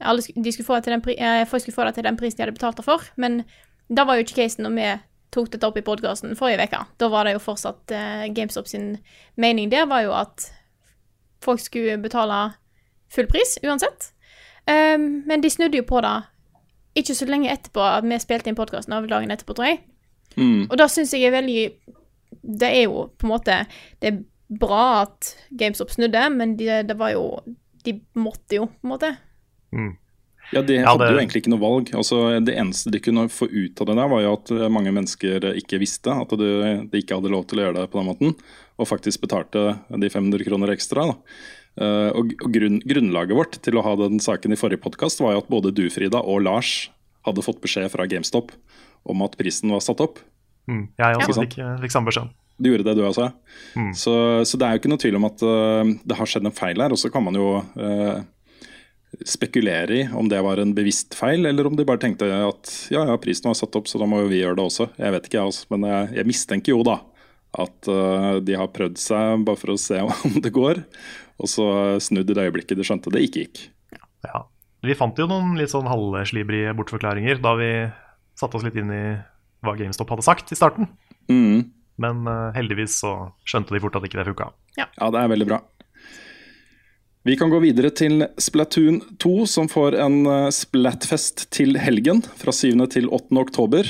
[0.00, 2.56] alle, de skulle få den eh, folk skulle få det til den prisen de hadde
[2.56, 3.44] betalt det for, men
[3.88, 4.88] da var jo ikke casen når vi
[5.36, 6.82] tok dette opp i podkasten forrige uke.
[7.00, 8.96] Da var det jo fortsatt uh, GameStop sin
[9.36, 10.48] mening der var jo at
[11.44, 12.56] folk skulle betale
[13.12, 14.10] full pris uansett.
[14.66, 16.14] Um, men de snudde jo på det
[16.96, 19.82] ikke så lenge etterpå at vi spilte inn podkasten, av dagen etterpå, tror jeg.
[20.36, 20.66] Mm.
[20.70, 21.60] Og da syns jeg er veldig
[22.60, 23.54] Det er jo på en måte
[24.02, 24.18] Det er
[24.60, 27.22] bra at GameStop snudde, men de, det var jo
[27.84, 29.12] De måtte jo, på en måte.
[30.52, 31.90] Ja, De Ja, hadde det- jo egentlig ikke noe valg.
[31.94, 35.40] Altså, det eneste de kunne få ut av det der, var jo at mange mennesker
[35.58, 38.36] ikke visste at de, de ikke hadde lov til å gjøre det på den måten,
[38.78, 41.06] og faktisk betalte de 500 kroner ekstra.
[41.06, 41.16] da.
[41.76, 45.36] Eh, og og grunn, Grunnlaget vårt til å ha den saken i forrige podkast var
[45.36, 46.88] jo at både du, Frida, og Lars
[47.26, 48.54] hadde fått beskjed fra GameStop
[49.06, 50.20] om at prisen var satt opp.
[50.70, 50.88] Mm.
[50.98, 51.42] Jeg også Ja.
[51.44, 52.30] fikk, fikk samme beskjed.
[52.56, 53.26] Du gjorde det, du også.
[53.76, 53.90] Mm.
[53.92, 54.12] Så,
[54.48, 56.80] så det er jo ikke noe tvil om at uh, det har skjedd en feil
[56.80, 56.94] her.
[56.94, 58.22] Og så kan man jo uh,
[59.28, 63.04] spekulere i om det var en bevisst feil, eller om de bare tenkte at ja,
[63.10, 64.88] ja, prisen var satt opp, så da må jo vi gjøre det også.
[64.96, 66.96] Jeg vet ikke, jeg, også, men jeg, jeg mistenker jo da
[67.56, 70.82] at uh, de har prøvd seg bare for å se om det går,
[71.36, 71.66] og så
[72.02, 73.62] snudd i det øyeblikket de skjønte det ikke gikk.
[74.26, 74.44] Ja.
[74.86, 77.70] Vi fant jo noen litt sånn halvslibrige bortforklaringer da vi
[78.36, 79.04] satte oss litt inn i
[79.64, 80.90] hva GameStop hadde sagt i starten.
[81.32, 81.72] Mm.
[82.02, 83.14] Men uh, heldigvis så
[83.48, 84.50] skjønte de fort at ikke det funka.
[84.76, 85.62] Ja, det er veldig bra.
[87.26, 92.20] Vi kan gå videre til Splatoon 2, som får en eh, Splatfest til helgen.
[92.38, 92.84] Fra 7.
[92.92, 93.34] til 8.
[93.40, 93.88] oktober.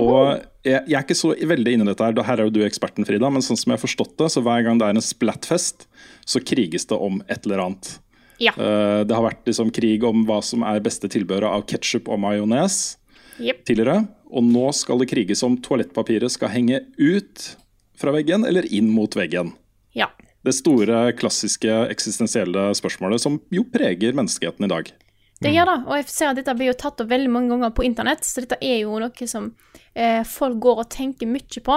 [0.00, 2.54] Og jeg, jeg er ikke så veldig inne i dette her, da her er jo
[2.54, 3.28] du eksperten, Frida.
[3.28, 5.84] Men sånn som jeg har forstått det, så hver gang det er en Splatfest,
[6.28, 7.94] så kriges det om et eller annet.
[8.38, 8.52] Ja.
[8.54, 12.20] Uh, det har vært liksom krig om hva som er beste tilbehøret av ketsjup og
[12.22, 12.98] majones
[13.40, 13.64] yep.
[13.66, 14.04] tidligere.
[14.28, 17.48] Og nå skal det kriges om toalettpapiret skal henge ut
[17.98, 19.54] fra veggen eller inn mot veggen.
[19.96, 20.10] Ja.
[20.44, 24.92] Det store, klassiske, eksistensielle spørsmålet som jo preger menneskeheten i dag.
[25.38, 27.74] Det gjør det, og jeg ser at dette blir jo tatt opp veldig mange ganger
[27.74, 29.52] på internett, så dette er jo noe som
[29.94, 31.76] eh, folk går og tenker mye på.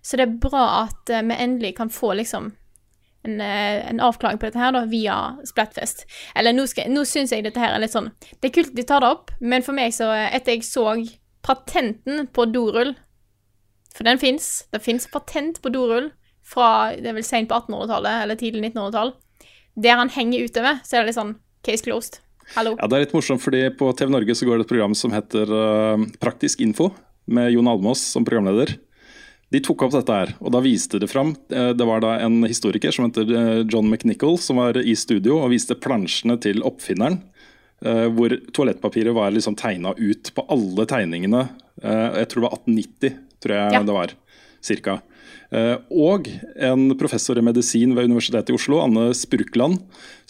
[0.00, 2.54] Så det er bra at eh, vi endelig kan få liksom
[3.26, 5.16] en, eh, en avklaring på dette her da, via
[5.48, 6.06] Splatfest.
[6.36, 8.84] Eller nå, skal, nå syns jeg dette her er litt sånn Det er kult de
[8.86, 10.86] tar det opp, men for meg så Etter jeg så
[11.44, 12.94] patenten på dorull
[13.96, 14.64] For den fins.
[14.72, 16.10] Det fins patent på dorull
[16.50, 19.12] fra det er vel sent på 1800-tallet eller tidlig 1900-tall.
[19.78, 22.18] Der han henger utover, så er det litt sånn case closed.
[22.56, 22.72] Hallo.
[22.80, 25.14] Ja, Det er litt morsomt, fordi på TV Norge så går det et program som
[25.14, 26.88] heter uh, Praktisk info,
[27.30, 28.74] med Jon Almås som programleder.
[29.50, 31.32] De tok opp dette her, og da viste det fram.
[31.50, 35.40] eh, Det var da en historiker som heter eh, John McNichol, som var i studio
[35.42, 37.20] og viste plansjene til oppfinneren.
[37.84, 41.48] eh, Hvor toalettpapiret var liksom tegna ut på alle tegningene.
[41.82, 43.82] Jeg tror det var 1890, tror jeg Ja.
[43.82, 44.08] det var.
[44.60, 45.00] Cirka.
[45.50, 46.28] Eh, Og
[46.62, 49.80] en professor i medisin ved Universitetet i Oslo, Anne Spurkland,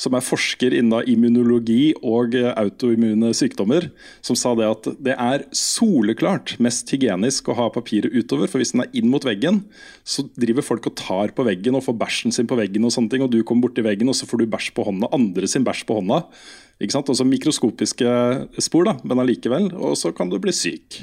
[0.01, 3.91] som er forsker innen immunologi og eh, autoimmune sykdommer,
[4.25, 8.73] som sa det at det er soleklart mest hygienisk å ha papiret utover, for hvis
[8.73, 9.61] den er inn mot veggen,
[10.09, 13.13] så driver folk og tar på veggen og får bæsjen sin på veggen, og sånne
[13.13, 15.69] ting, og du kommer borti veggen, og så får du bæsj på hånda, andre sin
[15.69, 16.23] bæsj på hånda.
[16.81, 17.13] Ikke sant?
[17.13, 18.09] Også mikroskopiske
[18.65, 21.03] spor, da, men allikevel, og så kan du bli syk.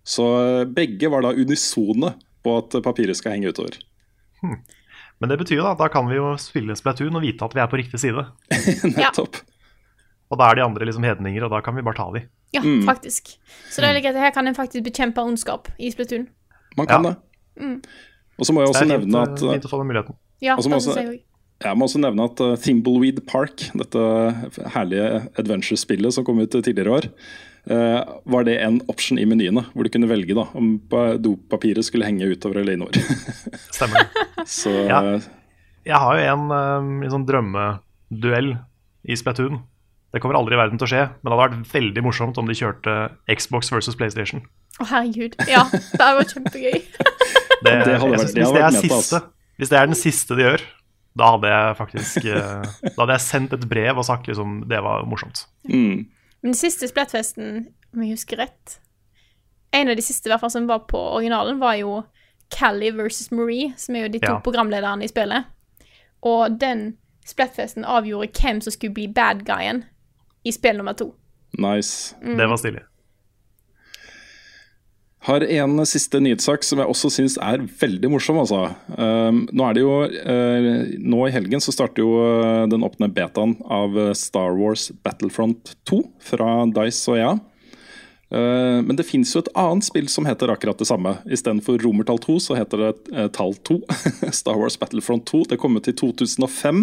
[0.00, 3.76] Så eh, begge var da unisone på at papiret skal henge utover.
[5.20, 7.60] Men det betyr jo da, da kan vi jo spille Splatoon og vite at vi
[7.60, 8.22] er på riktig side.
[8.96, 9.40] Nettopp.
[10.30, 12.22] Og da er de andre liksom hedninger, og da kan vi bare ta de.
[12.54, 13.34] Ja, faktisk.
[13.70, 16.28] Så det er like at her kan en faktisk bekjempe ondskap i Splatoon.
[16.78, 17.12] Man kan Ja.
[17.12, 17.80] det.
[18.40, 19.90] Og så må jeg også er fint, nevne eh, at uh, fint å få den
[19.90, 20.16] muligheten.
[20.40, 21.20] Ja, også det må også- jeg.
[21.60, 24.04] Jeg må også nevne at uh, Thimbleweed Park, dette
[24.72, 27.08] herlige adventure-spillet som kom ut tidligere i år,
[27.66, 30.78] var det en option i menyene, hvor du kunne velge da, om
[31.22, 32.96] dopapiret skulle henge utover eller innover.
[33.76, 34.46] Stemmer det.
[34.48, 35.02] Så Ja.
[35.86, 38.50] Jeg har jo en, eh, en sånn drømmeduell
[39.08, 39.62] i Splatoon.
[40.12, 42.48] Det kommer aldri i verden til å skje, men det hadde vært veldig morsomt om
[42.50, 42.96] de kjørte
[43.30, 44.42] Xbox versus PlayStation.
[44.80, 45.36] Å, herregud.
[45.48, 46.82] Ja, det hadde vært kjempegøy.
[47.60, 49.18] Det, Det hadde vært- synes det hvis, hadde er vært siste, altså.
[49.60, 50.62] hvis det er den siste de gjør,
[51.20, 54.78] da hadde jeg faktisk eh, Da hadde jeg sendt et brev og sagt liksom det
[54.84, 55.42] var morsomt.
[55.68, 55.98] mm,
[56.42, 58.78] Men den siste Splatfesten, om jeg husker rett
[59.72, 62.02] En av de siste i hvert fall som var på originalen, var jo
[62.50, 64.40] Callie versus Marie, som er jo de to Ja.
[64.42, 65.44] programlederne i spillet.
[66.22, 69.84] Og den Splatfesten avgjorde hvem som skulle bli bad guyen
[70.44, 71.14] i spill nummer to.
[71.58, 72.16] nice.
[72.22, 72.82] Det var stilig.
[75.28, 78.38] Har en siste nyhetssak som jeg også syns er veldig morsom.
[78.40, 78.70] Altså.
[78.96, 83.10] Um, nå er det jo uh, Nå i helgen så starter jo uh, den åpne
[83.12, 87.34] betaen av uh, Star Wars Battlefront 2 fra Dice og EA.
[88.30, 91.12] Uh, men det fins jo et annet spill som heter akkurat det samme.
[91.28, 93.76] Istedenfor romertall 2 så heter det tall 2.
[94.40, 95.42] Star Wars Battlefront 2.
[95.52, 96.80] Det kom ut i 2005,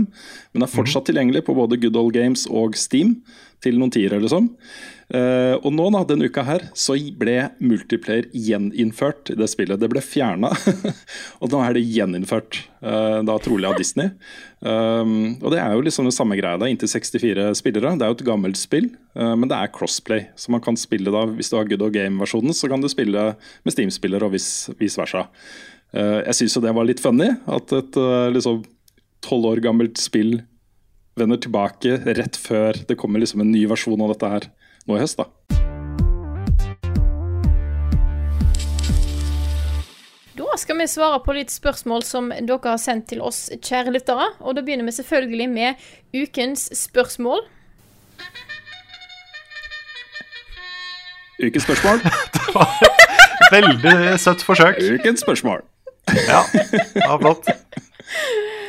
[0.53, 3.17] men er fortsatt tilgjengelig på både Good Old Games og Steam.
[3.65, 4.51] Til noen tiere, liksom.
[4.53, 9.79] Uh, og nå da, denne uka her så ble multiplayer gjeninnført i det spillet.
[9.79, 10.49] Det ble fjerna,
[11.41, 12.59] og nå er det gjeninnført.
[12.83, 14.11] uh, da trolig av Disney.
[14.59, 16.59] Um, og det er jo liksom det samme greia.
[16.59, 17.93] Er inntil 64 spillere.
[17.95, 20.27] Det er jo et gammelt spill, men det er crossplay.
[20.35, 23.29] Så man kan spille da, hvis du har Good of Game-versjonen, så kan du spille
[23.63, 25.27] med Steam-spillere og vice, versa.
[25.95, 27.97] Jeg syns jo det var litt funny, at et
[28.35, 28.61] liksom
[29.25, 30.41] tolv år gammelt spill
[31.17, 34.47] vender tilbake rett før det kommer liksom en ny versjon av dette her
[34.87, 35.19] nå i høst.
[35.19, 35.27] da.
[40.37, 44.31] Da skal vi svare på litt spørsmål som dere har sendt til oss, kjære lyttere.
[44.41, 47.43] Og da begynner vi selvfølgelig med ukens spørsmål.
[51.43, 52.01] Ukens spørsmål.
[52.37, 52.67] Det var
[53.51, 54.79] Veldig søtt forsøk.
[54.97, 55.61] Ukens spørsmål.
[56.27, 57.47] Ja, det var flott.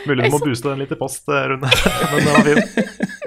[0.07, 1.71] Mulig du må booste den litt i post, eh, Rune.
[2.13, 3.18] Men det var fint.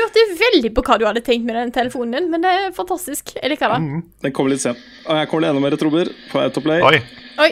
[0.00, 2.70] Jeg lurte veldig på hva du hadde tenkt med den telefonen din, men det er
[2.72, 3.34] fantastisk.
[3.36, 4.00] Jeg liker det.
[4.24, 4.78] Den kommer litt sent.
[5.04, 6.80] Og her kommer det enda mer trommer på Autoplay.
[6.88, 7.02] Oi.
[7.44, 7.50] Oi.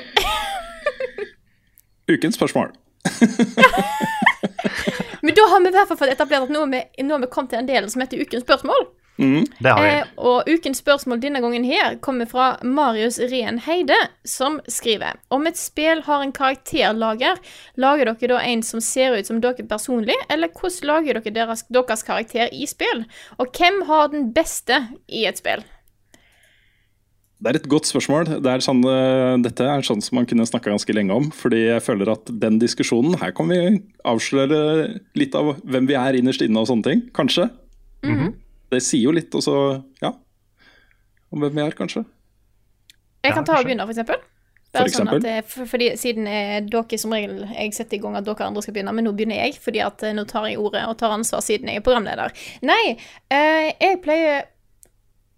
[2.15, 2.73] Ukens spørsmål.
[5.21, 7.21] Men da har vi i hvert fall fått etablert at nå har vi, nå har
[7.21, 8.87] vi kommet til en del som heter Ukens spørsmål.
[9.19, 9.89] Det har vi.
[9.91, 15.49] Eh, og ukens spørsmål denne gangen her kommer fra Marius Rehn Heide, som skriver Om
[15.51, 17.41] et spill har en karakterlager,
[17.77, 21.67] lager dere da en som ser ut som dere personlig, eller hvordan lager dere deres,
[21.67, 23.05] deres karakter i spill?
[23.43, 25.67] Og hvem har den beste i et spill?
[27.39, 28.27] Det er et godt spørsmål.
[28.43, 31.31] Det er sånn, eh, dette er sånn som man kunne snakka ganske lenge om.
[31.31, 36.19] Fordi jeg føler at den diskusjonen Her kan vi avsløre litt av hvem vi er
[36.19, 37.03] innerst inne og sånne ting.
[37.15, 37.51] Kanskje.
[38.69, 39.59] Det sier jo litt og så
[40.03, 40.13] ja,
[41.33, 42.05] om hvem vi er, kanskje.
[43.25, 44.21] Jeg kan ta og begynne, for eksempel.
[44.69, 45.23] For eksempel?
[45.23, 48.49] sånn at, for, fordi Siden eh, dere som regel jeg setter i gang at dere
[48.51, 50.99] andre skal begynne, men nå begynner jeg, fordi at eh, nå tar jeg ordet og
[51.01, 52.37] tar ansvar siden jeg er programleder.
[52.69, 52.99] Nei,
[53.33, 54.45] eh, jeg pleier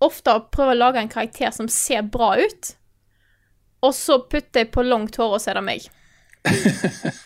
[0.02, 2.74] ofte å prøve å lage en karakter som ser bra ut,
[3.86, 5.86] og så putter jeg på langt hår, og så er det meg.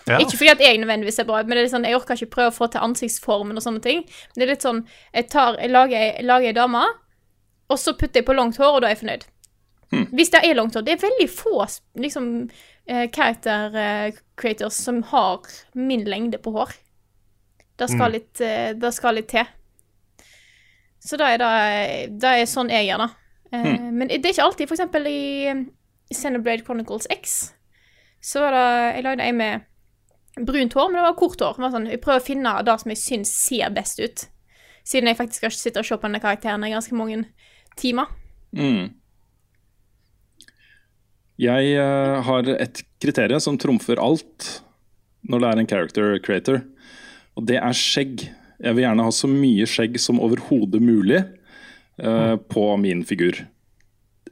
[0.04, 0.18] Ja.
[0.20, 2.50] Ikke fordi at jeg nødvendigvis er bra men det er sånn, jeg orker ikke prøve
[2.50, 4.02] å få til ansiktsformen og sånne ting.
[4.04, 4.82] Men det er litt sånn
[5.14, 6.82] Jeg, tar, jeg lager jeg lager ei dame,
[7.72, 9.24] og så putter jeg på langt hår, og da er jeg fornøyd.
[10.12, 10.84] Hvis det er langt hår.
[10.84, 11.64] Det er veldig få
[12.02, 12.30] liksom,
[12.86, 16.74] eh, character eh, creators som har min lengde på hår.
[17.78, 19.46] Det skal, litt, eh, det skal litt til.
[21.04, 23.10] Så da er det, det er sånn jeg gjør det.
[23.54, 23.90] Hmm.
[23.94, 24.68] Men det er ikke alltid.
[24.68, 25.20] For eksempel i
[26.12, 27.54] Xenoblade Chronicles X
[28.24, 31.58] så var det Jeg lagde en med brunt hår, men det var kort hår.
[31.58, 34.26] Det var sånn, jeg prøver å finne det som jeg syns ser best ut.
[34.84, 37.22] Siden jeg faktisk skal sitte og se på denne karakteren i ganske mange
[37.80, 38.10] timer.
[38.56, 38.92] Mm.
[41.44, 44.50] Jeg uh, har et kriterium som trumfer alt
[45.24, 46.60] når det er en character creator,
[47.34, 48.26] og det er skjegg.
[48.60, 51.22] Jeg vil gjerne ha så mye skjegg som overhodet mulig
[51.98, 53.40] eh, på min figur.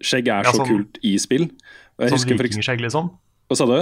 [0.05, 1.49] Skjegg er Ja, så sånn- kult i spill.
[1.99, 3.09] Jeg Sånn vikingskjegg, liksom?
[3.53, 3.81] Hva sa du?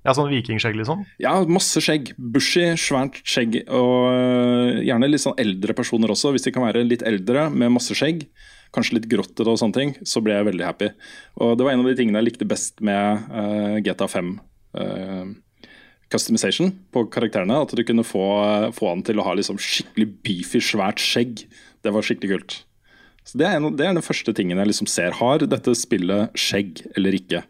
[0.00, 1.02] Ja, sånn vikingskjegg, liksom?
[1.20, 2.14] Ja, masse skjegg.
[2.16, 3.58] Bushy, svært skjegg.
[3.68, 7.74] Og øh, gjerne litt sånn eldre personer også, hvis de kan være litt eldre med
[7.74, 8.24] masse skjegg.
[8.72, 9.92] Kanskje litt grottete og sånne ting.
[10.08, 10.88] Så ble jeg veldig happy.
[11.44, 14.30] Og det var en av de tingene jeg likte best med uh, GTA 5.
[14.80, 15.68] Uh,
[16.08, 17.60] customization på karakterene.
[17.60, 18.24] At du kunne få,
[18.72, 21.44] få han til å ha liksom skikkelig beefy, svært skjegg.
[21.84, 22.56] Det var skikkelig kult.
[23.28, 25.12] Så Det er, en, det er den første tingen jeg liksom ser.
[25.20, 27.44] Har dette spillet skjegg eller ikke?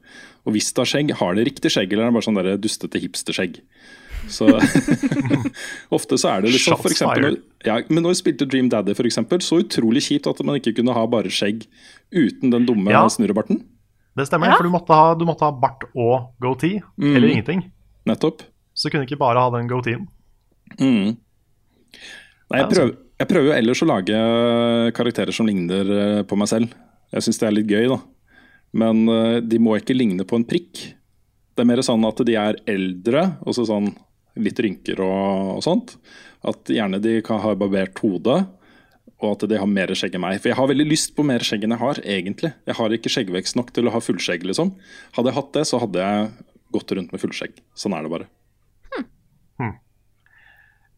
[0.51, 2.57] Og hvis det har skjegg, har det riktig skjegg, eller er det bare sånn der
[2.59, 3.61] dustete hipsterskjegg?
[4.31, 4.49] Så
[5.97, 7.45] Ofte så er det liksom Shots for eksempel, fired.
[7.67, 10.75] ja, Men når vi spilte Dream Daddy, for eksempel, så utrolig kjipt at man ikke
[10.81, 11.65] kunne ha bare skjegg
[12.13, 13.05] uten den dumme Ja.
[13.09, 13.63] snurrebarten.
[14.19, 14.57] Det stemmer, Ja.
[14.59, 17.17] for du måtte, ha, du måtte ha bart og goatee, Mm.
[17.17, 17.63] eller ingenting.
[18.07, 18.43] Nettopp.
[18.75, 20.09] Så kunne ikke bare ha den goateen.
[20.79, 21.17] Mm.
[22.51, 22.75] Nei, jeg, altså.
[22.77, 26.73] prøver, jeg prøver jo ellers å lage karakterer som ligner eh, på meg selv.
[27.13, 27.99] Jeg syns det er litt gøy, da.
[28.77, 30.85] Men eh, de må ikke ligne på en prikk.
[31.55, 33.91] Det er mer sånn at de er eldre, og så sånn
[34.41, 35.97] litt rynker og, og sånt.
[36.47, 38.39] At gjerne de kan ha barbert hode,
[39.21, 40.39] og at de har mer skjegg enn meg.
[40.41, 42.55] For jeg har veldig lyst på mer skjegg enn jeg har, egentlig.
[42.71, 44.73] Jeg har ikke skjeggvekst nok til å ha fullskjegg, liksom.
[45.19, 46.31] Hadde jeg hatt det, så hadde jeg
[46.73, 47.59] gått rundt med fullskjegg.
[47.77, 48.31] Sånn er det bare.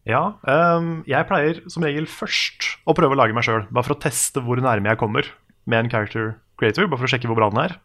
[0.03, 3.95] Ja, um, jeg pleier som regel først å prøve å lage meg sjøl, bare for
[3.95, 5.29] å teste hvor nærme jeg kommer
[5.63, 7.77] med en character creator, bare for å sjekke hvor bra den er.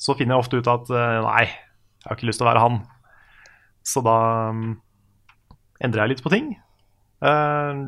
[0.00, 1.46] Så finner jeg ofte ut at eh, nei,
[2.02, 2.78] jeg har ikke lyst til å være han.
[3.86, 4.16] Så da
[4.50, 4.76] ehm,
[5.82, 6.52] endrer jeg litt på ting.
[7.22, 7.82] Eh,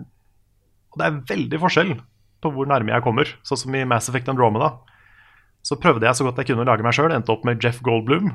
[0.94, 1.94] og det er veldig forskjell
[2.44, 3.30] på hvor nærme jeg kommer.
[3.46, 4.76] Sånn som i Mass Effect Andromeda.
[5.64, 7.80] Så prøvde jeg så godt jeg kunne å lage meg sjøl, endte opp med Jeff
[7.84, 8.34] Goldblum.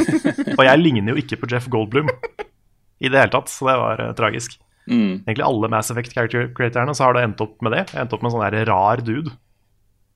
[0.58, 4.02] og jeg ligner jo ikke på Jeff Goldblum i det hele tatt, så det var
[4.02, 4.58] eh, tragisk.
[4.90, 5.22] Mm.
[5.22, 7.86] Egentlig alle Mass Effect character creatorene så har det endt opp med det.
[7.92, 9.32] Jeg endte opp med en sånn der rar dude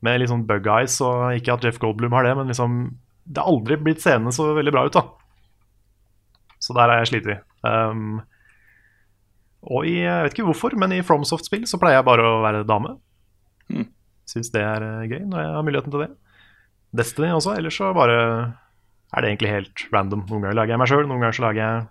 [0.05, 2.81] med litt sånn bug eyes, og ikke at Jeff Goldblum har det, men liksom
[3.29, 5.03] Det har aldri blitt seende så veldig bra ut, da.
[6.65, 7.27] Så der er jeg slitt.
[7.61, 8.23] Um,
[9.69, 12.65] og i, jeg vet ikke hvorfor, men i FromSoft-spill så pleier jeg bare å være
[12.65, 12.95] dame.
[13.69, 13.85] Mm.
[14.29, 16.09] Syns det er eh, gøy når jeg har muligheten til det.
[16.97, 20.25] Destiny også, ellers så bare er det egentlig helt random.
[20.29, 21.83] Noen ganger lager jeg meg sjøl, noen ganger så lager jeg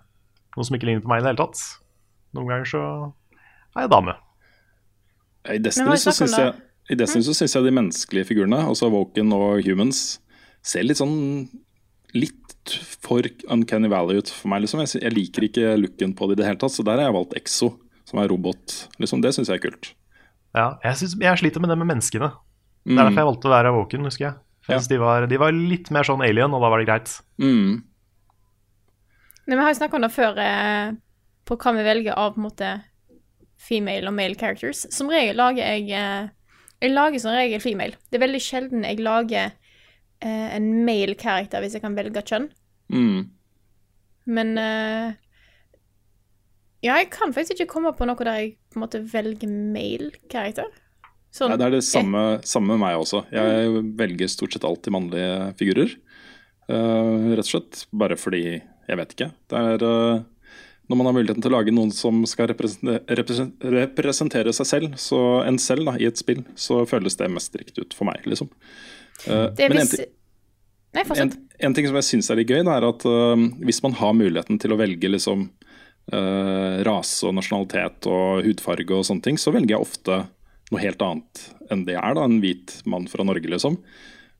[0.56, 1.62] noe som ikke ligner på meg i det hele tatt.
[2.34, 2.82] Noen ganger så
[3.76, 4.16] er jeg dame.
[5.48, 6.54] I Destiny, så syns jeg,
[6.90, 10.20] i Destiny så synes jeg de menneskelige figurene, altså Woken og Humans,
[10.64, 11.48] ser litt sånn
[12.16, 12.34] litt
[13.04, 13.22] for
[13.52, 14.62] uncanny valley ut for meg.
[14.64, 14.80] liksom.
[14.84, 17.16] Jeg, jeg liker ikke looken på det i det hele tatt, så der har jeg
[17.16, 17.70] valgt Exo,
[18.08, 18.88] som er robot.
[18.98, 19.20] liksom.
[19.24, 19.90] Det syns jeg er kult.
[20.56, 22.30] Ja, jeg, synes, jeg sliter med det med menneskene.
[22.32, 22.96] Det er Mm.
[23.04, 24.34] derfor jeg valgte å være Woken, husker jeg.
[24.64, 24.80] For Ja.
[24.80, 27.20] de, var, de var litt mer sånn alien, og da var det greit.
[27.38, 27.82] Mm.
[29.46, 30.92] Men vi har jo snakka om det før, eh,
[31.48, 32.70] på hva vi velger av på en måte
[33.58, 34.86] female og male characters.
[34.92, 36.28] Som regel lager jeg eh,
[36.78, 37.98] Jeg lager som regel female.
[38.08, 42.50] Det er veldig sjelden jeg lager eh, en male character hvis jeg kan velge kjønn.
[42.94, 43.30] Mm.
[44.28, 45.16] Men eh,
[46.84, 50.12] Ja, jeg kan faktisk ikke komme på noe der jeg på en måte velger male
[50.30, 50.68] character.
[51.34, 53.24] Sånn, Ja, det er det samme, samme med meg også.
[53.34, 55.92] Jeg velger stort sett alltid mannlige figurer.
[56.68, 59.30] Uh, rett og slett bare fordi Jeg vet ikke.
[59.48, 60.20] Det er eh,
[60.88, 65.58] Når man har muligheten til å lage noen som skal representere, seg selv, så en
[65.60, 68.48] selv da, i et spill, så føles det mest riktig ut for meg, liksom.
[69.26, 70.06] Eh, det men en hvis
[70.96, 71.30] Nei, en,
[71.68, 74.56] en ting som jeg syns er litt gøy, er at uh, hvis man har muligheten
[74.60, 75.44] til å velge liksom
[76.14, 80.22] uh, rase og nasjonalitet og hudfarge og sånne ting, så velger jeg ofte
[80.72, 83.76] noe helt annet enn det jeg er, da, en hvit mann fra Norge, liksom.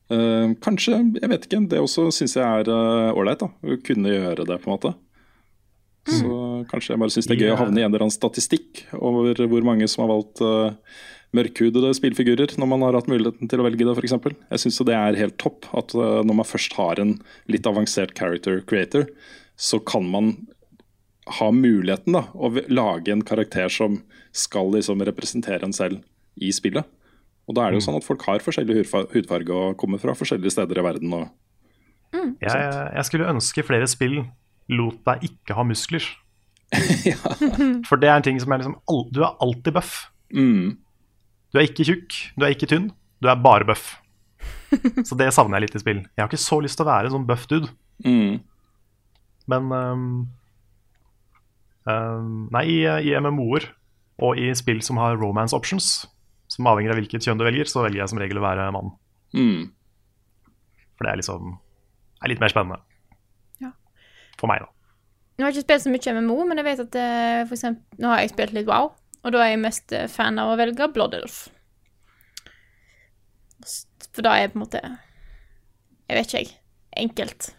[0.09, 1.61] Uh, kanskje, jeg vet ikke.
[1.69, 4.95] Det også syns jeg er ålreit, Uh, Å kunne gjøre det, på en måte.
[6.07, 8.85] Så kanskje jeg bare syns det er gøy å havne i en eller annen statistikk
[8.95, 10.71] over hvor mange som har valgt uh,
[11.35, 14.15] mørkhudede spillfigurer når man har hatt muligheten til å velge det, f.eks.
[14.49, 17.17] Jeg syns det er helt topp at uh, når man først har en
[17.51, 19.09] litt avansert character creator,
[19.59, 20.33] så kan man
[21.39, 23.99] ha muligheten da, å lage en karakter som
[24.33, 26.01] skal liksom representere en selv
[26.41, 26.87] i spillet.
[27.49, 30.13] Og da er det jo sånn at folk har forskjellig hudfa- hudfarge og kommer fra
[30.17, 31.13] forskjellige steder i verden.
[31.17, 31.29] Og,
[32.41, 32.57] Jeg,
[32.95, 34.23] jeg skulle ønske flere spill
[34.69, 36.05] lot deg ikke ha muskler.
[37.09, 37.17] ja.
[37.89, 38.75] For det er en ting som er liksom
[39.09, 39.95] Du er alltid buff.
[40.33, 40.77] mm,
[41.51, 42.91] Du er ikke tjukk, du er ikke tynn,
[43.21, 43.95] du er bare buff.
[45.07, 46.03] Så det savner jeg litt i spill.
[46.13, 47.71] Jeg har ikke så lyst til å være en sånn buff dude,
[48.05, 48.35] mm,
[49.49, 50.03] men um,
[51.89, 52.77] um, Nei, i,
[53.09, 53.65] i MMO-er
[54.21, 55.87] og i spill som har romance options,
[56.51, 58.93] som avhenger av hvilket kjønn du velger, så velger jeg som regel å være mann.
[59.33, 59.67] mm.
[60.99, 61.53] For det er liksom
[62.19, 62.81] er litt mer spennende.
[64.39, 64.41] Ja.
[64.41, 64.69] For meg, da.
[65.39, 67.99] Nå har jeg ikke spilt så mye MMO, men jeg vet at eh, for eksempel,
[68.03, 68.89] nå har jeg spilt litt WoW,
[69.23, 71.37] og da er jeg mest eh, fan av å velge Blood Elf.
[74.13, 74.81] For da er jeg på en måte
[76.09, 76.53] Jeg vet ikke, jeg.
[76.99, 77.49] Enkelt.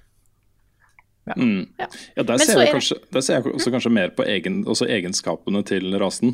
[1.36, 1.68] Mm.
[1.78, 1.86] Ja.
[2.16, 4.88] Ja, der ser, jeg det- kanskje, der ser jeg også kanskje mer på egen, også
[4.90, 6.32] egenskapene til rasen.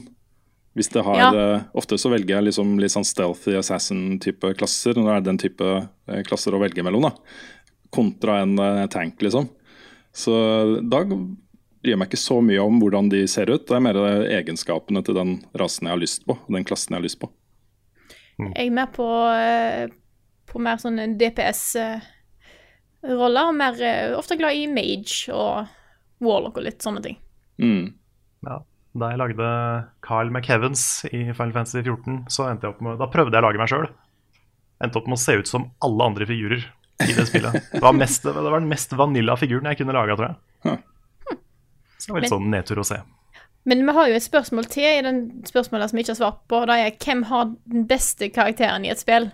[0.76, 1.30] Hvis det har, Ja.
[1.56, 4.94] eh, Ofte så velger jeg liksom litt sånn stealthy assassin-type klasser.
[4.94, 7.02] Når det er den type klasser å velge mellom.
[7.02, 7.10] da
[7.92, 8.56] Kontra en
[8.88, 9.50] tank, liksom.
[10.16, 10.32] Så
[10.88, 11.10] Dag
[11.84, 13.66] bryr meg ikke så mye om hvordan de ser ut.
[13.68, 13.96] Det er mer
[14.38, 17.28] egenskapene til den rasen jeg har lyst på, og den klassen jeg har lyst på.
[18.40, 19.88] Jeg er mer på, eh,
[20.48, 22.04] på mer sånn DPS-roller,
[23.48, 25.66] og mer eh, ofte glad i mage og
[26.24, 27.16] warlock og litt sånne ting.
[27.62, 27.94] Mm.
[28.48, 28.58] Ja.
[28.96, 29.46] Da jeg lagde
[30.00, 33.46] Carl McHeavens i Final Fantasy 14, så endte jeg opp med Da prøvde jeg å
[33.46, 33.88] lage meg sjøl.
[34.80, 36.62] Endte opp med å se ut som alle andre figurer
[37.04, 37.58] i det spillet.
[37.72, 40.78] Det var, mest, det var den mest vanilla figuren jeg kunne laga, tror jeg.
[41.98, 43.00] Så det var litt sånn nedtur å se.
[43.66, 46.42] Men vi har jo et spørsmål til i den spørsmålet som vi ikke har svart
[46.46, 46.60] på.
[46.62, 49.32] og Det er hvem har den beste karakteren i et spill?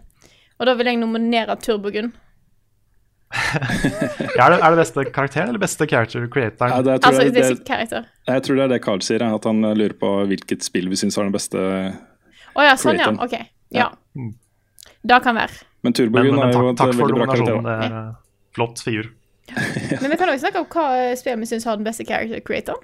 [0.57, 2.15] Og da vil jeg nominere Turbogun.
[3.33, 6.69] Ja, er, det, er det beste karakteren eller beste character creator?
[6.69, 9.25] Ja, det, jeg, Altså, det, det er det, jeg tror det er det Carl sier,
[9.25, 11.61] at han lurer på hvilket spill vi syns har den beste.
[12.55, 13.09] oh, ja, sånn ja.
[13.25, 13.49] Okay.
[13.73, 13.91] Ja.
[14.17, 14.33] Ja.
[15.03, 15.65] Det kan være.
[15.83, 17.61] Men Turbogun er jo takk, et takk for veldig bra karakter.
[17.67, 18.15] Det er eh,
[18.55, 19.11] flott figur.
[20.03, 22.79] Men vi kan også snakke om hva eh, vi syns har den beste character creator.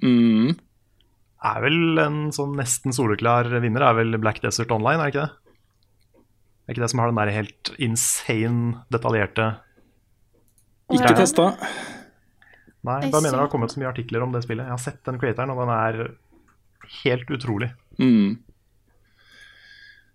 [0.00, 0.56] Mm.
[1.50, 5.26] Er vel en sånn nesten soleklar vinner, er vel Black Desert Online, er det ikke
[5.26, 5.36] det?
[6.70, 9.46] Er ikke det som har den der helt insane, detaljerte
[10.90, 11.16] Ikke Ja.
[11.16, 11.46] testa.
[12.82, 14.64] Nei, jeg bare mener det har kommet så mye artikler om det spillet.
[14.64, 15.98] Jeg har sett den creatoren, og den er
[17.04, 17.68] helt utrolig.
[18.00, 18.38] Mm.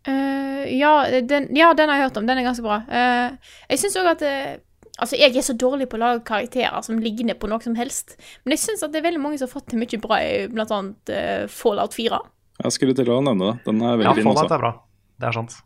[0.06, 0.93] Eh, ja,
[1.26, 2.28] den, ja, den har jeg hørt om.
[2.30, 2.82] Den er ganske bra.
[2.89, 4.56] Uh, jeg syns òg at uh,
[4.95, 8.14] Altså, jeg er så dårlig på å lage karakterer som ligner på noe som helst.
[8.45, 10.45] Men jeg syns at det er veldig mange som har fått til mye bra i
[10.47, 11.12] blant annet
[11.51, 12.22] Fallout 4.
[12.64, 13.66] Jeg skulle til å nevne det.
[13.66, 14.56] Den er veldig Ja, fin Fallout også.
[14.56, 14.72] er bra.
[15.20, 15.58] Det er sant.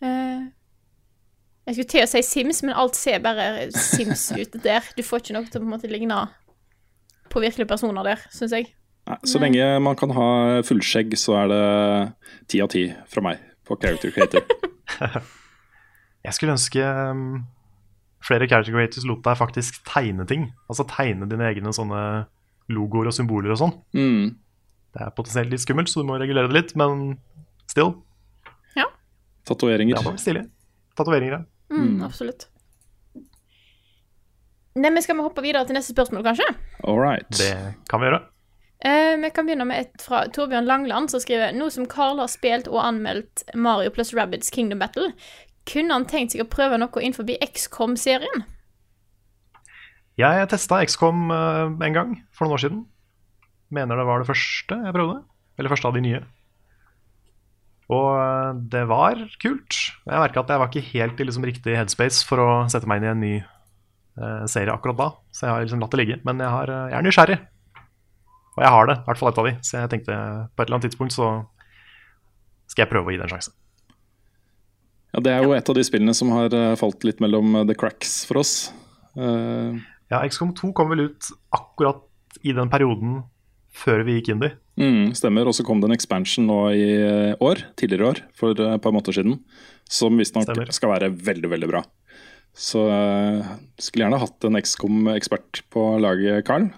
[0.00, 0.42] Eh,
[1.68, 4.86] jeg skulle til å si Sims, men alt ser bare Sims ut der.
[4.96, 6.18] Du får ikke noe til å på en måte ligne
[7.30, 8.72] på virkelige personer der, syns jeg.
[9.10, 10.28] Nei, Så lenge man kan ha
[10.66, 11.62] fullskjegg, så er det
[12.52, 14.46] ti av ti fra meg på Character Creator.
[16.26, 17.42] Jeg skulle ønske um,
[18.24, 20.50] flere character creators lot deg faktisk tegne ting.
[20.68, 22.02] Altså tegne dine egne sånne
[22.70, 23.74] logoer og symboler og sånn.
[23.96, 24.36] Mm.
[24.94, 27.16] Det er potensielt litt skummelt, så du må regulere det litt, men
[27.70, 27.94] still.
[28.76, 28.88] Ja.
[29.48, 30.02] Tatoveringer.
[30.04, 30.44] vært stilig.
[30.98, 31.42] Tatoveringer, ja.
[31.70, 32.48] Mm, Absolutt.
[34.80, 36.46] Nei, men Skal vi hoppe videre til neste spørsmål, kanskje?
[36.86, 37.26] All right.
[37.34, 37.50] Det
[37.90, 38.20] kan vi gjøre.
[38.80, 42.30] Eh, vi kan begynne med et fra Torbjørn Langland, som skriver Nå som Carl har
[42.32, 45.10] spilt og anmeldt Mario pluss Rabbids Kingdom Battle,
[45.68, 48.46] kunne han tenkt seg å prøve noe innenfor XCOM-serien?
[50.20, 52.80] Jeg testa XCOM eh, en gang for noen år siden.
[53.68, 55.20] Mener det var det første jeg prøvde.
[55.60, 56.24] Eller første av de nye.
[57.92, 59.76] Og eh, det var kult.
[60.08, 63.04] Jeg merka at jeg var ikke helt i liksom riktig headspace for å sette meg
[63.04, 63.34] inn i en ny
[64.50, 65.06] serie akkurat da.
[65.32, 66.16] Så jeg har liksom latt det ligge.
[66.28, 67.42] Men jeg, har, jeg er nysgjerrig.
[68.60, 69.54] Og jeg har det, i hvert fall et av de.
[69.64, 70.16] Så jeg tenkte
[70.52, 71.30] på et eller annet tidspunkt så
[72.68, 73.54] skal jeg prøve å gi det en sjanse.
[75.14, 77.64] Ja, det er jo et av de spillene som har eh, falt litt mellom eh,
[77.70, 78.52] the cracks for oss.
[79.16, 79.80] Uh...
[80.12, 82.04] Ja, XCOM 2 kom vel ut akkurat
[82.46, 83.22] i den perioden
[83.80, 84.50] før vi gikk inn i.
[84.82, 85.48] mm, stemmer.
[85.48, 86.90] Og så kom det en expansion nå i
[87.40, 89.40] år, tidligere i år, for et par måneder siden,
[89.88, 91.82] som visstnok skal være veldig, veldig bra.
[92.52, 96.68] Så uh, skulle gjerne hatt en XCOM-ekspert på laget, Carl.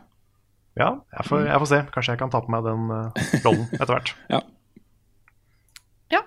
[0.78, 1.80] Ja, jeg får, jeg får se.
[1.92, 4.12] Kanskje jeg kan ta på meg den eh, rollen etter hvert.
[4.32, 4.40] Ja.
[6.14, 6.22] Ja.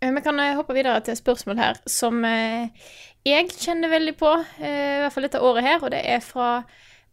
[0.00, 4.30] Eh, Vi kan eh, hoppe videre til et spørsmål her som jeg kjenner veldig på,
[4.62, 4.72] i
[5.02, 6.50] hvert fall dette året her, og det er fra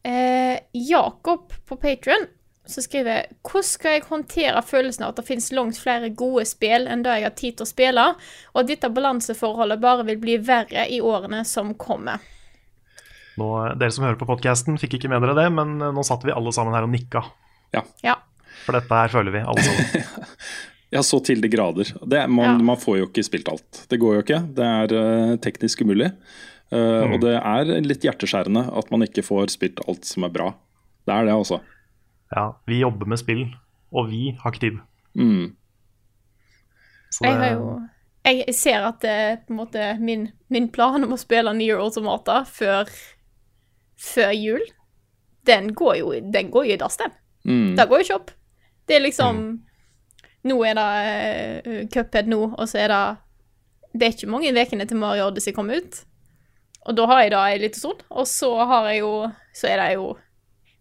[0.06, 2.28] eh, Jakob på Patrion,
[2.66, 6.88] som skriver Hvordan skal jeg håndtere følelsen av at det finnes langt flere gode spill
[6.90, 8.06] enn det jeg har tid til å spille,
[8.54, 12.24] og at dette balanseforholdet bare vil bli verre i årene som kommer?
[13.40, 16.24] Nå, dere som hører på podkasten, fikk ikke med dere det, men eh, nå satt
[16.28, 17.26] vi alle sammen her og nikka.
[17.76, 17.84] Ja.
[18.66, 20.08] For dette her føler vi, alle sammen.
[20.94, 21.90] Ja, så til de grader.
[22.08, 22.52] Det, man, Ja.
[22.64, 23.82] man får jo ikke spilt alt.
[23.92, 24.38] Det går jo ikke.
[24.56, 26.12] Det er uh, teknisk umulig.
[26.72, 30.52] Eh, Og det er litt hjerteskjærende at man ikke får spilt alt som er bra.
[31.10, 31.58] Det er det, altså.
[32.32, 33.44] Ja, vi jobber med spill,
[33.92, 34.78] og vi har ikke tid.
[35.20, 35.50] Mm.
[37.12, 37.68] Så Jeg har jo
[38.26, 39.18] Jeg ser at det,
[39.50, 42.88] på en måte min, min plan om å spille Nier Automata før,
[44.00, 44.66] før jul,
[45.46, 47.14] den går jo, den går jo i dass, den.
[47.46, 47.76] Mm.
[47.78, 48.34] Det går jo ikke opp.
[48.88, 49.46] Det er liksom
[50.46, 50.90] Nå er det
[51.66, 53.04] uh, Cuphead nå, og så er det
[53.94, 56.04] Det er ikke mange ukene til Mario Odyssey kommer ut.
[56.86, 59.14] Og da har jeg det en liten stund, og så har jeg jo
[59.54, 60.12] Så er det jo